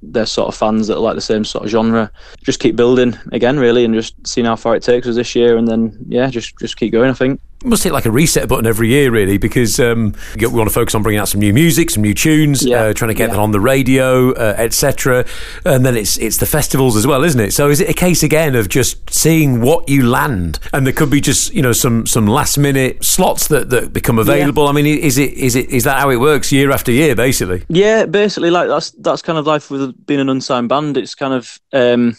their 0.02 0.26
sort 0.26 0.48
of 0.48 0.56
fans 0.56 0.88
that 0.88 1.00
like 1.00 1.16
the 1.16 1.22
same 1.22 1.44
sort 1.44 1.66
of 1.66 1.70
genre. 1.70 2.12
Just 2.44 2.60
keep 2.60 2.76
building 2.76 3.18
again, 3.32 3.60
really, 3.60 3.86
and 3.86 3.94
just 3.94 4.16
seeing 4.26 4.46
how 4.46 4.56
far 4.56 4.76
it 4.76 4.84
takes 4.84 5.08
us 5.08 5.16
this 5.16 5.36
year, 5.36 5.58
and 5.58 5.68
then 5.68 5.98
yeah, 6.08 6.30
just 6.30 6.58
just 6.60 6.78
keep 6.78 6.92
going. 6.92 7.10
I 7.10 7.14
think 7.14 7.40
must 7.64 7.84
hit 7.84 7.94
like 7.94 8.06
a 8.06 8.12
reset 8.12 8.48
button 8.48 8.66
every 8.66 8.90
year, 8.90 9.12
really, 9.12 9.38
because 9.38 9.80
um, 9.80 10.14
we 10.38 10.48
want 10.48 10.70
to 10.70 10.74
focus 10.74 10.96
on 10.96 11.04
bringing 11.04 11.20
out 11.20 11.28
some 11.28 11.40
new 11.40 11.54
music, 11.54 11.90
some 11.90 12.04
new 12.04 12.14
tunes, 12.14 12.66
yeah. 12.66 12.78
uh, 12.78 12.94
trying 12.94 13.10
to 13.10 13.14
get 13.14 13.30
yeah. 13.30 13.36
that 13.36 13.40
on 13.40 13.52
the 13.52 13.60
radio, 13.60 14.32
uh, 14.32 14.56
etc. 14.58 15.26
And 15.66 15.86
then 15.86 15.96
it's 15.96 16.18
it's 16.18 16.38
the 16.38 16.46
festivals 16.46 16.96
as 16.96 17.06
well, 17.06 17.24
isn't 17.24 17.40
it? 17.40 17.52
So 17.52 17.70
is 17.70 17.80
it 17.80 17.90
a 17.90 17.94
case 17.94 18.24
again 18.24 18.56
of 18.56 18.70
just 18.70 19.10
seeing 19.10 19.62
what 19.62 19.90
you 19.90 20.08
land, 20.08 20.60
and 20.74 20.86
there 20.86 20.94
could 20.94 21.10
be 21.10 21.22
just 21.22 21.54
you 21.54 21.62
know 21.62 21.74
some 21.74 22.06
some 22.06 22.28
last 22.28 22.58
minute 22.58 23.04
slots 23.04 23.48
that, 23.48 23.70
that 23.70 23.94
become 23.94 24.20
available? 24.20 24.64
Yeah. 24.64 24.70
I 24.70 24.74
mean, 24.74 24.86
is 24.86 25.18
it 25.18 25.34
is 25.34 25.56
it 25.56 25.70
is 25.70 25.84
that 25.84 26.00
how 26.00 26.10
it 26.10 26.18
works 26.18 26.52
year 26.52 26.72
after 26.72 26.92
year, 26.92 27.16
basically? 27.16 27.64
Yeah, 27.70 28.06
basically, 28.06 28.52
like 28.52 28.68
that's 28.68 28.92
that's 28.92 29.22
kind 29.22 29.38
of 29.38 29.48
life 29.48 29.70
with 29.70 30.06
being 30.06 30.20
an 30.20 30.30
unsigned 30.30 30.70
band. 30.70 30.98
It's 30.98 31.16
kind 31.16 31.34
of 31.34 31.60
um, 31.74 32.18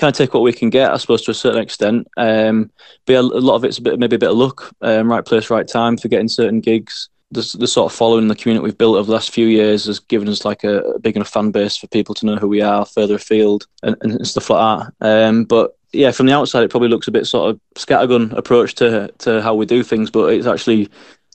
kind 0.00 0.12
of 0.12 0.16
take 0.16 0.34
what 0.34 0.42
we 0.42 0.52
can 0.52 0.70
get, 0.70 0.90
I 0.90 0.96
suppose, 0.96 1.22
to 1.22 1.30
a 1.30 1.34
certain 1.34 1.60
extent. 1.60 2.08
Um, 2.16 2.70
but 3.06 3.16
a, 3.16 3.20
a 3.20 3.20
lot 3.20 3.56
of 3.56 3.64
it's 3.64 3.78
a 3.78 3.82
bit, 3.82 3.98
maybe 3.98 4.16
a 4.16 4.18
bit 4.18 4.30
of 4.30 4.36
luck, 4.36 4.74
um, 4.80 5.10
right 5.10 5.24
place, 5.24 5.50
right 5.50 5.68
time 5.68 5.96
for 5.96 6.08
getting 6.08 6.28
certain 6.28 6.60
gigs. 6.60 7.08
The, 7.32 7.48
the 7.60 7.68
sort 7.68 7.92
of 7.92 7.96
following 7.96 8.26
the 8.26 8.34
community 8.34 8.64
we've 8.64 8.76
built 8.76 8.96
over 8.96 9.06
the 9.06 9.12
last 9.12 9.30
few 9.30 9.46
years 9.46 9.84
has 9.84 10.00
given 10.00 10.28
us 10.28 10.44
like 10.44 10.64
a, 10.64 10.80
a 10.80 10.98
big 10.98 11.14
enough 11.14 11.28
fan 11.28 11.52
base 11.52 11.76
for 11.76 11.86
people 11.86 12.12
to 12.16 12.26
know 12.26 12.36
who 12.36 12.48
we 12.48 12.60
are 12.60 12.84
further 12.84 13.14
afield 13.14 13.68
and, 13.84 13.94
and 14.00 14.26
stuff 14.26 14.50
like 14.50 14.90
that. 15.00 15.28
Um, 15.28 15.44
but 15.44 15.76
yeah, 15.92 16.10
from 16.10 16.26
the 16.26 16.34
outside, 16.34 16.64
it 16.64 16.70
probably 16.70 16.88
looks 16.88 17.06
a 17.06 17.12
bit 17.12 17.26
sort 17.26 17.50
of 17.50 17.60
scattergun 17.76 18.32
approach 18.32 18.74
to 18.76 19.12
to 19.18 19.40
how 19.42 19.54
we 19.54 19.66
do 19.66 19.84
things, 19.84 20.10
but 20.10 20.32
it's 20.32 20.46
actually 20.46 20.88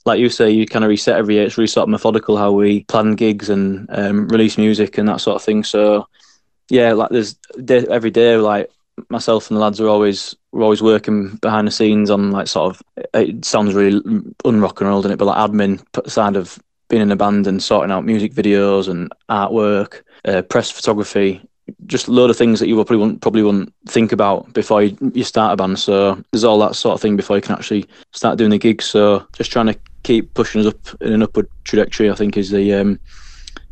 like 0.04 0.20
you 0.20 0.28
say, 0.28 0.50
you 0.50 0.66
kind 0.66 0.84
of 0.84 0.88
reset 0.88 1.16
every 1.16 1.34
year. 1.34 1.44
It's 1.44 1.58
really 1.58 1.66
sort 1.66 1.82
of 1.84 1.88
methodical 1.88 2.36
how 2.36 2.52
we 2.52 2.84
plan 2.84 3.16
gigs 3.16 3.50
and 3.50 3.86
um, 3.90 4.28
release 4.28 4.56
music 4.56 4.98
and 4.98 5.08
that 5.08 5.20
sort 5.20 5.36
of 5.36 5.42
thing. 5.42 5.64
So 5.64 6.06
yeah, 6.68 6.92
like 6.92 7.10
there's 7.10 7.34
day, 7.64 7.86
every 7.90 8.10
day 8.10 8.36
like 8.36 8.70
myself 9.08 9.50
and 9.50 9.56
the 9.56 9.60
lads 9.60 9.80
are 9.80 9.88
always 9.88 10.34
we're 10.52 10.62
always 10.62 10.82
working 10.82 11.36
behind 11.36 11.66
the 11.66 11.72
scenes 11.72 12.10
on 12.10 12.30
like 12.30 12.48
sort 12.48 12.74
of 12.74 12.82
it 13.14 13.44
sounds 13.44 13.74
really 13.74 14.00
unrock 14.44 14.80
and 14.80 14.88
roll, 14.88 15.02
doesn't 15.02 15.12
it? 15.12 15.18
But 15.18 15.26
like 15.26 15.50
admin 15.50 15.82
side 16.08 16.36
of 16.36 16.58
being 16.88 17.02
in 17.02 17.12
a 17.12 17.16
band 17.16 17.46
and 17.46 17.62
sorting 17.62 17.90
out 17.90 18.04
music 18.04 18.32
videos 18.32 18.88
and 18.88 19.12
artwork, 19.28 20.02
uh, 20.24 20.42
press 20.42 20.70
photography, 20.70 21.42
just 21.86 22.08
a 22.08 22.12
load 22.12 22.30
of 22.30 22.36
things 22.36 22.60
that 22.60 22.68
you 22.68 22.76
probably 22.76 22.96
wouldn't 22.96 23.20
probably 23.20 23.42
wouldn't 23.42 23.72
think 23.88 24.12
about 24.12 24.52
before 24.52 24.82
you, 24.82 24.96
you 25.14 25.24
start 25.24 25.52
a 25.52 25.56
band. 25.56 25.78
So 25.78 26.22
there's 26.32 26.44
all 26.44 26.58
that 26.60 26.76
sort 26.76 26.94
of 26.94 27.00
thing 27.00 27.16
before 27.16 27.36
you 27.36 27.42
can 27.42 27.54
actually 27.54 27.86
start 28.12 28.38
doing 28.38 28.50
the 28.50 28.58
gigs. 28.58 28.86
So 28.86 29.26
just 29.32 29.52
trying 29.52 29.66
to 29.66 29.78
keep 30.02 30.32
pushing 30.34 30.60
us 30.60 30.68
up 30.68 31.02
in 31.02 31.12
an 31.12 31.22
upward 31.22 31.48
trajectory, 31.64 32.10
I 32.10 32.14
think, 32.14 32.36
is 32.36 32.50
the 32.50 32.74
um, 32.74 33.00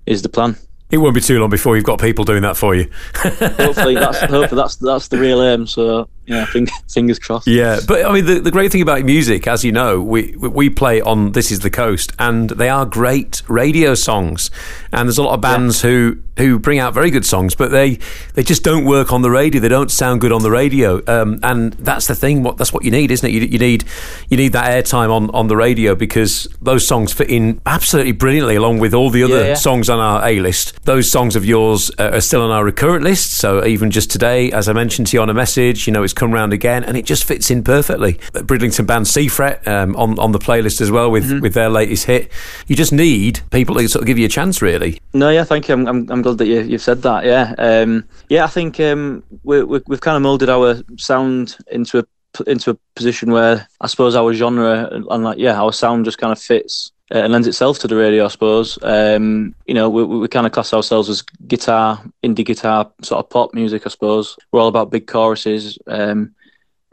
is 0.06 0.22
the 0.22 0.28
plan. 0.28 0.56
It 0.94 0.98
won't 0.98 1.12
be 1.16 1.20
too 1.20 1.40
long 1.40 1.50
before 1.50 1.74
you've 1.74 1.84
got 1.84 2.00
people 2.00 2.24
doing 2.24 2.42
that 2.42 2.56
for 2.56 2.72
you. 2.76 2.88
hopefully, 3.16 3.96
that's 3.96 4.20
hopefully 4.30 4.60
that's 4.60 4.76
that's 4.76 5.08
the 5.08 5.18
real 5.18 5.42
aim. 5.42 5.66
So 5.66 6.08
yeah, 6.26 6.46
fingers 6.88 7.18
crossed. 7.18 7.46
Yeah, 7.46 7.80
but 7.86 8.04
I 8.04 8.12
mean, 8.12 8.24
the, 8.24 8.40
the 8.40 8.50
great 8.50 8.72
thing 8.72 8.82
about 8.82 9.02
music, 9.04 9.46
as 9.46 9.64
you 9.64 9.72
know, 9.72 10.00
we 10.00 10.34
we 10.36 10.70
play 10.70 11.00
on 11.00 11.32
This 11.32 11.50
Is 11.50 11.60
the 11.60 11.70
Coast, 11.70 12.12
and 12.18 12.50
they 12.50 12.68
are 12.68 12.86
great 12.86 13.42
radio 13.48 13.94
songs. 13.94 14.50
And 14.92 15.08
there's 15.08 15.18
a 15.18 15.22
lot 15.22 15.34
of 15.34 15.40
bands 15.40 15.82
yeah. 15.82 15.90
who 15.90 16.22
who 16.36 16.58
bring 16.58 16.78
out 16.78 16.94
very 16.94 17.10
good 17.10 17.24
songs, 17.24 17.54
but 17.54 17.70
they 17.70 17.98
they 18.34 18.42
just 18.42 18.62
don't 18.62 18.84
work 18.84 19.12
on 19.12 19.22
the 19.22 19.30
radio. 19.30 19.60
They 19.60 19.68
don't 19.68 19.90
sound 19.90 20.20
good 20.20 20.32
on 20.32 20.42
the 20.42 20.50
radio, 20.50 21.02
um, 21.06 21.38
and 21.42 21.74
that's 21.74 22.06
the 22.06 22.14
thing. 22.14 22.42
What 22.42 22.56
that's 22.56 22.72
what 22.72 22.84
you 22.84 22.90
need, 22.90 23.10
isn't 23.10 23.28
it? 23.28 23.32
You, 23.32 23.40
you 23.42 23.58
need 23.58 23.84
you 24.28 24.36
need 24.36 24.52
that 24.52 24.70
airtime 24.70 25.10
on 25.10 25.30
on 25.30 25.48
the 25.48 25.56
radio 25.56 25.94
because 25.94 26.48
those 26.62 26.86
songs 26.86 27.12
fit 27.12 27.30
in 27.30 27.60
absolutely 27.66 28.12
brilliantly 28.12 28.56
along 28.56 28.78
with 28.78 28.94
all 28.94 29.10
the 29.10 29.22
other 29.22 29.40
yeah, 29.40 29.48
yeah. 29.48 29.54
songs 29.54 29.90
on 29.90 29.98
our 29.98 30.26
A 30.26 30.40
list. 30.40 30.82
Those 30.84 31.10
songs 31.10 31.36
of 31.36 31.44
yours 31.44 31.90
are 31.98 32.20
still 32.20 32.42
on 32.42 32.50
our 32.50 32.64
recurrent 32.64 33.04
list. 33.04 33.38
So 33.38 33.64
even 33.64 33.90
just 33.90 34.10
today, 34.10 34.50
as 34.52 34.68
I 34.68 34.72
mentioned 34.72 35.08
to 35.08 35.16
you 35.16 35.22
on 35.22 35.28
a 35.28 35.34
message, 35.34 35.86
you 35.86 35.92
know, 35.92 36.02
it's 36.02 36.13
come 36.14 36.32
round 36.32 36.52
again, 36.52 36.84
and 36.84 36.96
it 36.96 37.04
just 37.04 37.24
fits 37.24 37.50
in 37.50 37.62
perfectly. 37.62 38.18
The 38.32 38.42
Bridlington 38.42 38.86
band 38.86 39.06
Seafret 39.06 39.66
um, 39.66 39.94
on 39.96 40.18
on 40.18 40.32
the 40.32 40.38
playlist 40.38 40.80
as 40.80 40.90
well 40.90 41.10
with 41.10 41.30
mm-hmm. 41.30 41.40
with 41.40 41.54
their 41.54 41.68
latest 41.68 42.06
hit. 42.06 42.30
You 42.66 42.76
just 42.76 42.92
need 42.92 43.40
people 43.50 43.74
to 43.76 43.88
sort 43.88 44.02
of 44.02 44.06
give 44.06 44.18
you 44.18 44.26
a 44.26 44.28
chance, 44.28 44.62
really. 44.62 45.00
No, 45.12 45.30
yeah, 45.30 45.44
thank 45.44 45.68
you. 45.68 45.74
I'm 45.74 45.86
I'm, 45.86 46.10
I'm 46.10 46.22
glad 46.22 46.38
that 46.38 46.46
you, 46.46 46.62
have 46.62 46.82
said 46.82 47.02
that. 47.02 47.24
Yeah, 47.24 47.54
um, 47.58 48.04
yeah. 48.28 48.44
I 48.44 48.48
think 48.48 48.80
um, 48.80 49.22
we, 49.42 49.62
we, 49.62 49.80
we've 49.86 50.00
kind 50.00 50.16
of 50.16 50.22
molded 50.22 50.48
our 50.48 50.76
sound 50.96 51.56
into 51.70 51.98
a 51.98 52.04
into 52.46 52.70
a 52.70 52.76
position 52.96 53.30
where 53.30 53.68
I 53.80 53.86
suppose 53.86 54.16
our 54.16 54.32
genre 54.34 54.88
and 54.90 55.24
like 55.24 55.38
yeah, 55.38 55.60
our 55.60 55.72
sound 55.72 56.04
just 56.04 56.18
kind 56.18 56.32
of 56.32 56.40
fits 56.40 56.92
uh, 57.12 57.18
and 57.18 57.32
lends 57.32 57.46
itself 57.46 57.78
to 57.80 57.88
the 57.88 57.96
radio, 57.96 58.24
I 58.24 58.28
suppose. 58.28 58.78
Um, 58.82 59.54
you 59.66 59.74
know, 59.74 59.90
we, 59.90 60.04
we 60.04 60.28
kind 60.28 60.46
of 60.46 60.52
class 60.52 60.72
ourselves 60.72 61.08
as 61.10 61.22
guitar, 61.22 62.02
indie 62.22 62.44
guitar, 62.44 62.90
sort 63.02 63.24
of 63.24 63.30
pop 63.30 63.52
music, 63.52 63.82
I 63.84 63.90
suppose. 63.90 64.36
We're 64.50 64.60
all 64.60 64.68
about 64.68 64.90
big 64.90 65.06
choruses. 65.06 65.78
Um, 65.86 66.34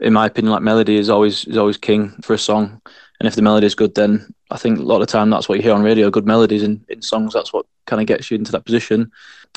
in 0.00 0.12
my 0.12 0.26
opinion, 0.26 0.52
like 0.52 0.62
melody 0.62 0.96
is 0.96 1.08
always 1.08 1.44
is 1.46 1.56
always 1.56 1.76
king 1.76 2.10
for 2.22 2.34
a 2.34 2.38
song. 2.38 2.80
And 3.20 3.28
if 3.28 3.36
the 3.36 3.42
melody 3.42 3.66
is 3.66 3.74
good, 3.74 3.94
then 3.94 4.34
I 4.50 4.58
think 4.58 4.78
a 4.78 4.82
lot 4.82 5.00
of 5.00 5.06
the 5.06 5.12
time 5.12 5.30
that's 5.30 5.48
what 5.48 5.56
you 5.56 5.62
hear 5.62 5.74
on 5.74 5.82
radio. 5.82 6.10
Good 6.10 6.26
melodies 6.26 6.64
in, 6.64 6.84
in 6.88 7.00
songs. 7.00 7.32
That's 7.32 7.52
what 7.52 7.66
kind 7.86 8.02
of 8.02 8.08
gets 8.08 8.30
you 8.30 8.36
into 8.36 8.52
that 8.52 8.66
position. 8.66 9.12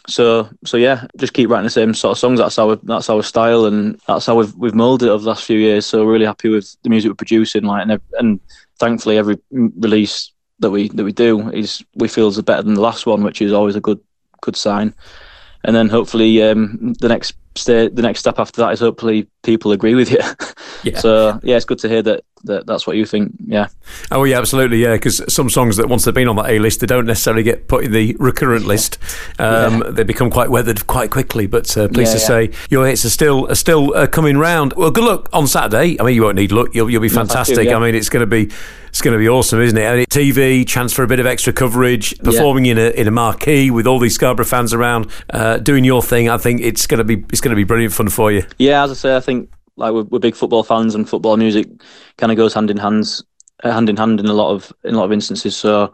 So 0.08 0.50
so 0.64 0.78
yeah, 0.78 1.08
just 1.18 1.34
keep 1.34 1.50
writing 1.50 1.66
the 1.66 1.72
same 1.72 1.94
sort 1.96 2.14
of 2.14 2.20
songs. 2.20 2.40
That's 2.40 2.60
our 2.60 2.76
that's 2.84 3.10
our 3.10 3.24
style, 3.24 3.66
and 3.66 4.00
that's 4.08 4.28
how 4.28 4.36
we've 4.36 4.56
we've 4.56 4.76
molded 4.76 5.08
it 5.08 5.12
over 5.12 5.24
the 5.24 5.30
last 5.30 5.46
few 5.46 5.58
years. 5.58 5.86
So 5.86 6.06
really 6.06 6.26
happy 6.26 6.48
with 6.48 6.78
the 6.84 6.90
music 6.90 7.10
we're 7.10 7.16
producing. 7.16 7.64
Like 7.64 7.88
and, 7.88 8.00
and 8.20 8.40
thankfully 8.78 9.18
every 9.18 9.40
release 9.52 10.32
that 10.60 10.72
we 10.72 10.90
that 10.90 11.04
we 11.04 11.12
do 11.12 11.50
is 11.50 11.84
we 11.96 12.08
feel 12.08 12.28
is 12.28 12.42
better 12.42 12.64
than 12.64 12.76
the 12.76 12.82
last 12.82 13.06
one, 13.06 13.24
which 13.24 13.42
is 13.42 13.54
always 13.54 13.76
a 13.76 13.82
good 13.82 14.00
good 14.42 14.56
sign. 14.56 14.94
And 15.64 15.76
then 15.76 15.90
hopefully 15.90 16.44
um, 16.44 16.94
the 17.00 17.08
next 17.08 17.36
step 17.56 17.96
the 17.96 18.02
next 18.02 18.20
step 18.20 18.40
after 18.40 18.62
that 18.62 18.74
is 18.74 18.80
hopefully 18.80 19.28
people 19.44 19.72
agree 19.72 19.96
with 19.96 20.12
you. 20.12 20.20
Yeah. 20.84 21.00
so 21.00 21.40
yeah, 21.42 21.56
it's 21.56 21.66
good 21.66 21.80
to 21.80 21.90
hear 21.90 22.04
that 22.04 22.24
that 22.46 22.66
that's 22.66 22.88
what 22.88 22.96
you 22.96 23.06
think. 23.06 23.34
Yeah. 23.46 23.68
Oh 24.12 24.24
yeah, 24.24 24.38
absolutely. 24.38 24.82
Yeah, 24.82 24.94
because 24.94 25.22
some 25.34 25.50
songs 25.50 25.78
that 25.78 25.88
once 25.88 26.06
they've 26.06 26.14
been 26.14 26.28
on 26.28 26.36
that 26.38 26.50
A 26.50 26.60
list, 26.60 26.80
they 26.80 26.88
don't 26.88 27.06
necessarily 27.06 27.44
get 27.44 27.68
put 27.68 27.86
in 27.86 27.92
the 27.92 28.16
recurrent 28.20 28.66
list. 28.66 28.98
Um, 29.40 29.82
yeah. 29.82 29.92
They 29.92 30.04
become 30.04 30.30
quite 30.30 30.50
weathered 30.50 30.88
quite 30.88 31.12
quickly. 31.12 31.48
But 31.48 31.76
uh, 31.78 31.88
pleased 31.88 32.14
yeah, 32.14 32.20
to 32.20 32.52
say 32.52 32.52
your 32.70 32.88
hits 32.88 33.06
are 33.06 33.10
still 33.10 33.50
are 33.50 33.56
still 33.56 33.96
uh, 33.96 34.08
coming 34.08 34.38
round. 34.38 34.74
Well, 34.74 34.92
good 34.92 35.04
luck 35.04 35.30
on 35.34 35.48
Saturday. 35.48 36.00
I 36.00 36.04
mean, 36.04 36.16
you 36.16 36.24
won't 36.24 36.36
need 36.36 36.52
luck. 36.52 36.70
You'll 36.74 36.90
you'll 36.90 37.02
be 37.02 37.10
fantastic. 37.10 37.70
I 37.70 37.80
mean, 37.80 37.96
it's 37.96 38.10
going 38.10 38.22
to 38.22 38.28
be 38.28 38.52
it's 38.96 39.02
going 39.02 39.14
to 39.14 39.20
be 39.20 39.28
awesome, 39.28 39.60
isn't 39.60 39.78
it? 39.78 39.86
I 39.86 39.96
mean, 39.98 40.06
TV, 40.06 40.66
chance 40.66 40.94
for 40.94 41.04
a 41.04 41.08
bit 41.08 41.20
of 41.20 41.26
extra 41.26 41.52
coverage, 41.52 42.18
performing 42.20 42.68
in 42.68 42.78
a 42.78 42.92
in 42.92 43.08
a 43.08 43.12
marquee 43.12 43.70
with 43.70 43.88
all 43.88 44.00
these 44.00 44.16
Scarborough 44.16 44.46
fans 44.46 44.74
around, 44.74 45.12
uh, 45.32 45.58
doing 45.58 45.84
your 45.84 46.02
thing. 46.02 46.30
I 46.30 46.38
think 46.38 46.62
it's 46.62 46.88
going 46.88 47.00
to 47.00 47.04
be 47.04 47.26
it's 47.30 47.42
going 47.42 47.50
to 47.50 47.58
be 47.58 47.66
brilliant 47.66 47.94
fun 47.94 48.08
for 48.08 48.32
you. 48.32 48.46
Yeah, 48.58 48.84
as 48.84 48.92
I 48.92 48.94
say, 48.94 49.16
I 49.16 49.20
think 49.20 49.50
like 49.78 49.94
we're, 49.94 50.04
we're 50.04 50.20
big 50.20 50.36
football 50.36 50.64
fans, 50.64 50.96
and 50.96 51.10
football 51.10 51.38
music 51.38 51.68
kind 52.18 52.32
of 52.32 52.38
goes 52.38 52.54
hand 52.54 52.70
in 52.70 52.78
hands, 52.78 53.24
uh, 53.64 53.72
hand 53.72 53.90
in 53.90 53.98
hand 53.98 54.20
in 54.20 54.28
a 54.28 54.34
lot 54.34 54.52
of 54.52 54.74
in 54.84 54.96
a 54.96 54.98
lot 54.98 55.06
of 55.06 55.12
instances. 55.12 55.56
So 55.56 55.94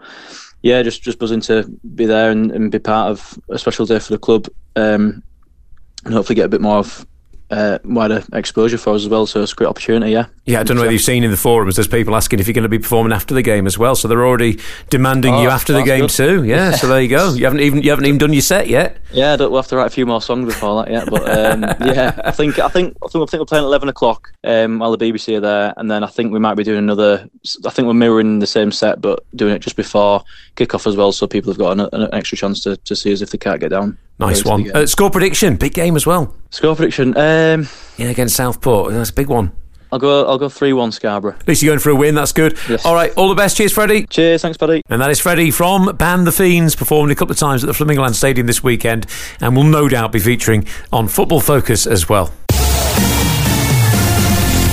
yeah, 0.61 0.81
just 0.83 1.01
just 1.01 1.19
buzzing 1.19 1.41
to 1.41 1.63
be 1.95 2.05
there 2.05 2.31
and, 2.31 2.51
and 2.51 2.71
be 2.71 2.79
part 2.79 3.11
of 3.11 3.39
a 3.49 3.57
special 3.57 3.85
day 3.85 3.99
for 3.99 4.13
the 4.13 4.19
club, 4.19 4.47
um, 4.75 5.23
and 6.05 6.13
hopefully 6.13 6.35
get 6.35 6.45
a 6.45 6.49
bit 6.49 6.61
more 6.61 6.77
of 6.77 7.05
uh, 7.51 7.79
wider 7.83 8.23
exposure 8.33 8.77
for 8.77 8.95
us 8.95 9.03
as 9.03 9.09
well. 9.09 9.25
So 9.25 9.41
it's 9.41 9.51
a 9.51 9.55
great 9.55 9.67
opportunity. 9.67 10.11
Yeah. 10.11 10.25
Yeah, 10.45 10.59
I 10.59 10.63
don't 10.63 10.75
know 10.75 10.81
whether 10.81 10.93
you've 10.93 11.01
seen 11.01 11.23
in 11.23 11.31
the 11.31 11.37
forums. 11.37 11.75
There's 11.75 11.87
people 11.87 12.15
asking 12.15 12.39
if 12.39 12.47
you're 12.47 12.53
going 12.53 12.63
to 12.63 12.69
be 12.69 12.79
performing 12.79 13.13
after 13.13 13.35
the 13.35 13.43
game 13.43 13.67
as 13.67 13.77
well. 13.77 13.95
So 13.95 14.07
they're 14.07 14.25
already 14.25 14.59
demanding 14.89 15.35
oh, 15.35 15.43
you 15.43 15.49
after 15.49 15.73
the 15.73 15.83
game 15.83 16.01
good. 16.01 16.09
too. 16.09 16.43
Yeah, 16.51 16.71
So 16.71 16.87
there 16.87 17.01
you 17.01 17.07
go. 17.07 17.33
You 17.33 17.45
haven't 17.45 17.61
even 17.61 17.83
you 17.83 17.91
haven't 17.91 18.05
even 18.05 18.17
done 18.17 18.33
your 18.33 18.41
set 18.41 18.67
yet. 18.67 18.97
Yeah, 19.11 19.35
we'll 19.35 19.55
have 19.55 19.67
to 19.67 19.77
write 19.77 19.87
a 19.87 19.91
few 19.91 20.05
more 20.05 20.21
songs 20.21 20.45
before 20.45 20.83
that 20.83 20.91
yet. 20.91 21.09
But 21.09 21.29
um, 21.29 21.61
yeah, 21.87 22.19
I 22.25 22.31
think 22.31 22.59
I 22.59 22.67
think 22.67 22.97
I 23.03 23.07
think 23.07 23.23
I 23.23 23.25
think 23.29 23.39
we're 23.39 23.45
playing 23.45 23.63
at 23.63 23.67
eleven 23.67 23.89
o'clock 23.89 24.33
um, 24.43 24.79
while 24.79 24.95
the 24.95 25.11
BBC 25.11 25.37
are 25.37 25.41
there, 25.41 25.73
and 25.77 25.89
then 25.89 26.03
I 26.03 26.07
think 26.07 26.33
we 26.33 26.39
might 26.39 26.55
be 26.55 26.63
doing 26.63 26.79
another. 26.79 27.29
I 27.65 27.69
think 27.69 27.85
we're 27.85 27.93
mirroring 27.93 28.39
the 28.39 28.47
same 28.47 28.71
set, 28.71 28.99
but 28.99 29.23
doing 29.35 29.53
it 29.53 29.59
just 29.59 29.75
before 29.75 30.23
kick-off 30.55 30.87
as 30.87 30.95
well, 30.95 31.11
so 31.11 31.27
people 31.27 31.51
have 31.51 31.59
got 31.59 31.79
an, 31.79 31.87
an 31.93 32.09
extra 32.13 32.37
chance 32.37 32.61
to, 32.61 32.75
to 32.77 32.95
see 32.95 33.13
us 33.13 33.21
if 33.21 33.29
they 33.29 33.37
can't 33.37 33.59
get 33.59 33.69
down. 33.69 33.97
Nice 34.19 34.45
one. 34.45 34.69
Uh, 34.71 34.85
score 34.85 35.09
prediction, 35.09 35.55
big 35.55 35.73
game 35.73 35.95
as 35.95 36.05
well. 36.05 36.35
Score 36.51 36.75
prediction, 36.75 37.17
um, 37.17 37.67
yeah, 37.97 38.09
against 38.09 38.35
Southport. 38.35 38.93
That's 38.93 39.09
a 39.09 39.13
big 39.13 39.27
one. 39.27 39.51
I'll 39.91 39.99
go. 39.99 40.25
I'll 40.25 40.37
go 40.37 40.47
three 40.47 40.71
one 40.71 40.91
Scarborough. 40.91 41.35
At 41.37 41.47
least 41.47 41.61
you're 41.61 41.71
going 41.71 41.79
for 41.79 41.89
a 41.89 41.95
win. 41.95 42.15
That's 42.15 42.31
good. 42.31 42.57
Yes. 42.69 42.85
All 42.85 42.93
right. 42.93 43.11
All 43.17 43.27
the 43.27 43.35
best. 43.35 43.57
Cheers, 43.57 43.73
Freddie. 43.73 44.05
Cheers. 44.07 44.41
Thanks, 44.41 44.57
buddy. 44.57 44.81
And 44.89 45.01
that 45.01 45.09
is 45.11 45.19
Freddie 45.19 45.51
from 45.51 45.95
Band 45.97 46.25
the 46.25 46.31
Feens, 46.31 46.77
performing 46.77 47.11
a 47.11 47.15
couple 47.15 47.33
of 47.33 47.37
times 47.37 47.61
at 47.61 47.67
the 47.67 47.73
Flamingoland 47.73 48.13
Stadium 48.15 48.47
this 48.47 48.63
weekend, 48.63 49.05
and 49.41 49.55
will 49.55 49.65
no 49.65 49.89
doubt 49.89 50.13
be 50.13 50.19
featuring 50.19 50.65
on 50.93 51.09
Football 51.09 51.41
Focus 51.41 51.85
as 51.85 52.07
well. 52.07 52.31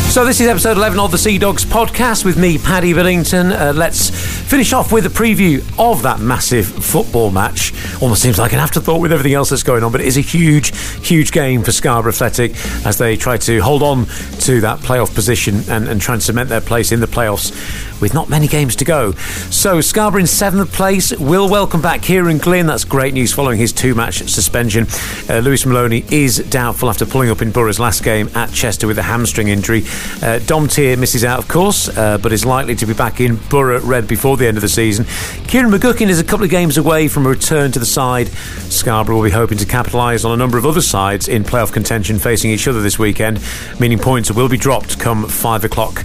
So, 0.09 0.25
this 0.25 0.41
is 0.41 0.49
episode 0.49 0.79
11 0.79 0.99
of 0.99 1.13
the 1.13 1.19
Sea 1.19 1.37
Dogs 1.39 1.67
podcast 1.67 2.25
with 2.25 2.39
me, 2.39 2.57
Paddy 2.57 2.95
Billington. 2.95 3.53
Uh, 3.53 3.75
let's 3.77 4.09
finish 4.49 4.73
off 4.73 4.91
with 4.91 5.05
a 5.05 5.11
preview 5.11 5.59
of 5.79 6.03
that 6.03 6.19
massive 6.19 6.67
football 6.67 7.31
match. 7.31 7.75
Almost 8.03 8.23
seems 8.23 8.39
like 8.39 8.55
an 8.55 8.59
afterthought 8.59 9.03
with 9.03 9.13
everything 9.13 9.35
else 9.35 9.51
that's 9.51 9.63
going 9.63 9.85
on, 9.85 9.93
but 9.93 10.01
it 10.01 10.07
is 10.07 10.17
a 10.17 10.23
huge, 10.23 10.75
huge 11.07 11.31
game 11.31 11.63
for 11.63 11.73
Scarborough 11.73 12.11
Athletic 12.11 12.53
as 12.87 12.97
they 12.97 13.17
try 13.17 13.37
to 13.37 13.61
hold 13.61 13.83
on 13.83 14.07
to 14.41 14.63
that 14.63 14.81
playoff 14.81 15.15
position 15.15 15.61
and, 15.69 15.87
and 15.87 16.01
try 16.01 16.15
and 16.15 16.23
cement 16.23 16.49
their 16.49 16.63
place 16.63 16.91
in 16.91 17.01
the 17.01 17.07
playoffs 17.07 17.53
with 18.01 18.15
not 18.15 18.29
many 18.31 18.49
games 18.49 18.77
to 18.77 18.85
go. 18.85 19.13
So, 19.51 19.81
Scarborough 19.83 20.23
in 20.23 20.27
seventh 20.27 20.73
place 20.73 21.17
will 21.19 21.51
welcome 21.51 21.83
back 21.83 22.01
Kieran 22.01 22.39
Glynn. 22.39 22.67
That's 22.67 22.85
great 22.85 23.13
news 23.13 23.33
following 23.33 23.59
his 23.59 23.73
two 23.73 23.95
match 23.95 24.27
suspension. 24.29 24.87
Uh, 25.29 25.41
Lewis 25.41 25.67
Maloney 25.67 26.05
is 26.11 26.39
doubtful 26.49 26.89
after 26.89 27.05
pulling 27.05 27.31
up 27.31 27.43
in 27.43 27.53
Borough's 27.53 27.79
last 27.79 28.03
game 28.03 28.31
at 28.35 28.51
Chester 28.53 28.87
with 28.87 28.99
a 28.99 29.03
hamstring 29.03 29.49
injury. 29.49 29.85
Uh, 30.23 30.39
Dom 30.41 30.69
Tear 30.69 30.97
misses 30.97 31.25
out, 31.25 31.39
of 31.39 31.49
course, 31.49 31.89
uh, 31.97 32.19
but 32.19 32.33
is 32.33 32.45
likely 32.45 32.75
to 32.77 32.87
be 32.87 32.95
back 32.95 33.21
in 33.21 33.37
Borough 33.49 33.81
Red 33.81 34.09
before 34.09 34.37
the 34.37 34.47
end 34.47 34.57
of 34.57 34.63
the 34.63 34.69
season. 34.69 35.05
Kieran 35.47 35.71
McGuckin 35.71 36.09
is 36.09 36.19
a 36.19 36.25
couple 36.25 36.45
of 36.45 36.51
games 36.51 36.77
away 36.77 37.09
from 37.09 37.27
a 37.27 37.29
return 37.29 37.73
to 37.73 37.79
the 37.79 37.87
side. 37.87 38.29
Scarborough 38.29 39.17
will 39.17 39.25
be 39.25 39.31
hoping 39.31 39.59
to 39.59 39.67
capitalise 39.67 40.25
on 40.25 40.33
a 40.33 40.37
number 40.37 40.59
of 40.59 40.67
other 40.67 40.81
sides 40.81 41.29
in 41.29 41.45
playoff 41.45 41.73
contention 41.73 42.19
facing 42.19 42.51
each 42.51 42.67
other 42.67 42.83
this 42.83 42.99
weekend, 42.99 43.41
meaning 43.79 43.99
points 43.99 44.31
will 44.31 44.49
be 44.49 44.59
dropped 44.59 44.99
come 44.99 45.27
five 45.27 45.65
o'clock. 45.65 46.05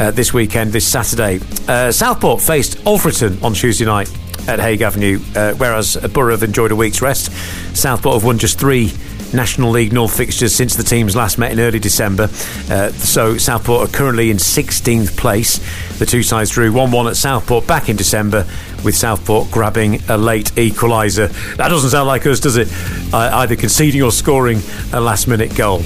Uh, 0.00 0.10
this 0.10 0.32
weekend, 0.32 0.72
this 0.72 0.86
Saturday. 0.86 1.38
Uh, 1.68 1.92
Southport 1.92 2.40
faced 2.40 2.78
Alfreton 2.78 3.40
on 3.42 3.52
Tuesday 3.52 3.84
night 3.84 4.10
at 4.48 4.58
Haig 4.58 4.80
Avenue, 4.80 5.20
uh, 5.36 5.52
whereas 5.54 5.96
Borough 6.12 6.32
have 6.32 6.42
enjoyed 6.42 6.72
a 6.72 6.76
week's 6.76 7.02
rest. 7.02 7.30
Southport 7.76 8.14
have 8.14 8.24
won 8.24 8.38
just 8.38 8.58
three 8.58 8.90
National 9.34 9.70
League 9.70 9.92
North 9.92 10.16
fixtures 10.16 10.54
since 10.54 10.76
the 10.76 10.82
teams 10.82 11.16
last 11.16 11.38
met 11.38 11.52
in 11.52 11.60
early 11.60 11.78
December. 11.78 12.24
Uh, 12.70 12.90
so 12.92 13.36
Southport 13.36 13.88
are 13.88 13.92
currently 13.92 14.30
in 14.30 14.36
16th 14.36 15.16
place. 15.16 15.58
The 15.98 16.06
two 16.06 16.22
sides 16.22 16.50
drew 16.50 16.72
1 16.72 16.90
1 16.90 17.06
at 17.08 17.16
Southport 17.16 17.66
back 17.66 17.88
in 17.88 17.96
December, 17.96 18.46
with 18.84 18.96
Southport 18.96 19.50
grabbing 19.50 20.02
a 20.08 20.16
late 20.16 20.52
equaliser. 20.52 21.30
That 21.56 21.68
doesn't 21.68 21.90
sound 21.90 22.08
like 22.08 22.26
us, 22.26 22.40
does 22.40 22.56
it? 22.56 22.68
Uh, 23.12 23.30
either 23.34 23.56
conceding 23.56 24.02
or 24.02 24.12
scoring 24.12 24.60
a 24.92 25.00
last 25.00 25.28
minute 25.28 25.54
goal. 25.56 25.80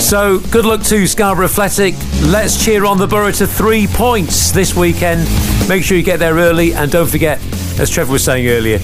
So, 0.00 0.40
good 0.50 0.64
luck 0.64 0.82
to 0.84 1.06
Scarborough 1.06 1.44
Athletic. 1.44 1.94
Let's 2.22 2.64
cheer 2.64 2.84
on 2.86 2.98
the 2.98 3.06
Borough 3.06 3.32
to 3.32 3.46
three 3.46 3.86
points 3.86 4.50
this 4.50 4.74
weekend. 4.74 5.28
Make 5.68 5.84
sure 5.84 5.96
you 5.96 6.02
get 6.02 6.18
there 6.18 6.34
early 6.34 6.72
and 6.72 6.90
don't 6.90 7.08
forget, 7.08 7.38
as 7.78 7.90
Trevor 7.90 8.12
was 8.12 8.24
saying 8.24 8.48
earlier, 8.48 8.78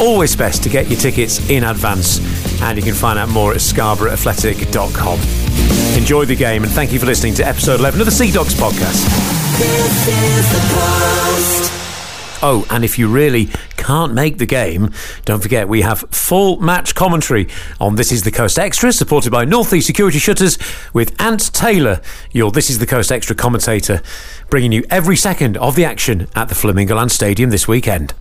always 0.00 0.36
best 0.36 0.62
to 0.64 0.68
get 0.68 0.88
your 0.88 0.98
tickets 0.98 1.48
in 1.48 1.64
advance, 1.64 2.20
and 2.62 2.76
you 2.76 2.84
can 2.84 2.94
find 2.94 3.18
out 3.18 3.28
more 3.28 3.52
at 3.52 3.58
scarboroughAthletic.com. 3.58 5.18
Enjoy 5.98 6.24
the 6.24 6.36
game, 6.36 6.62
and 6.62 6.72
thank 6.72 6.92
you 6.92 6.98
for 6.98 7.06
listening 7.06 7.34
to 7.34 7.46
episode 7.46 7.80
11 7.80 8.00
of 8.00 8.06
the 8.06 8.12
Sea 8.12 8.30
Dogs 8.30 8.54
podcast. 8.54 9.06
Oh, 12.42 12.66
and 12.70 12.84
if 12.84 12.98
you 12.98 13.08
really 13.08 13.50
can't 13.76 14.14
make 14.14 14.38
the 14.38 14.46
game, 14.46 14.94
don't 15.26 15.42
forget 15.42 15.68
we 15.68 15.82
have 15.82 16.00
full 16.10 16.58
match 16.58 16.94
commentary 16.94 17.48
on 17.78 17.96
This 17.96 18.12
Is 18.12 18.22
the 18.22 18.30
Coast 18.30 18.58
Extra, 18.58 18.92
supported 18.92 19.30
by 19.30 19.44
Northeast 19.44 19.86
Security 19.86 20.18
Shutters, 20.18 20.58
with 20.94 21.20
Ant 21.20 21.52
Taylor, 21.52 22.00
your 22.32 22.50
This 22.50 22.70
Is 22.70 22.78
the 22.78 22.86
Coast 22.86 23.12
Extra 23.12 23.36
commentator, 23.36 24.00
bringing 24.48 24.72
you 24.72 24.84
every 24.88 25.16
second 25.16 25.58
of 25.58 25.76
the 25.76 25.84
action 25.84 26.28
at 26.34 26.48
the 26.48 26.54
Flamingo 26.54 26.96
Land 26.96 27.12
Stadium 27.12 27.50
this 27.50 27.68
weekend. 27.68 28.14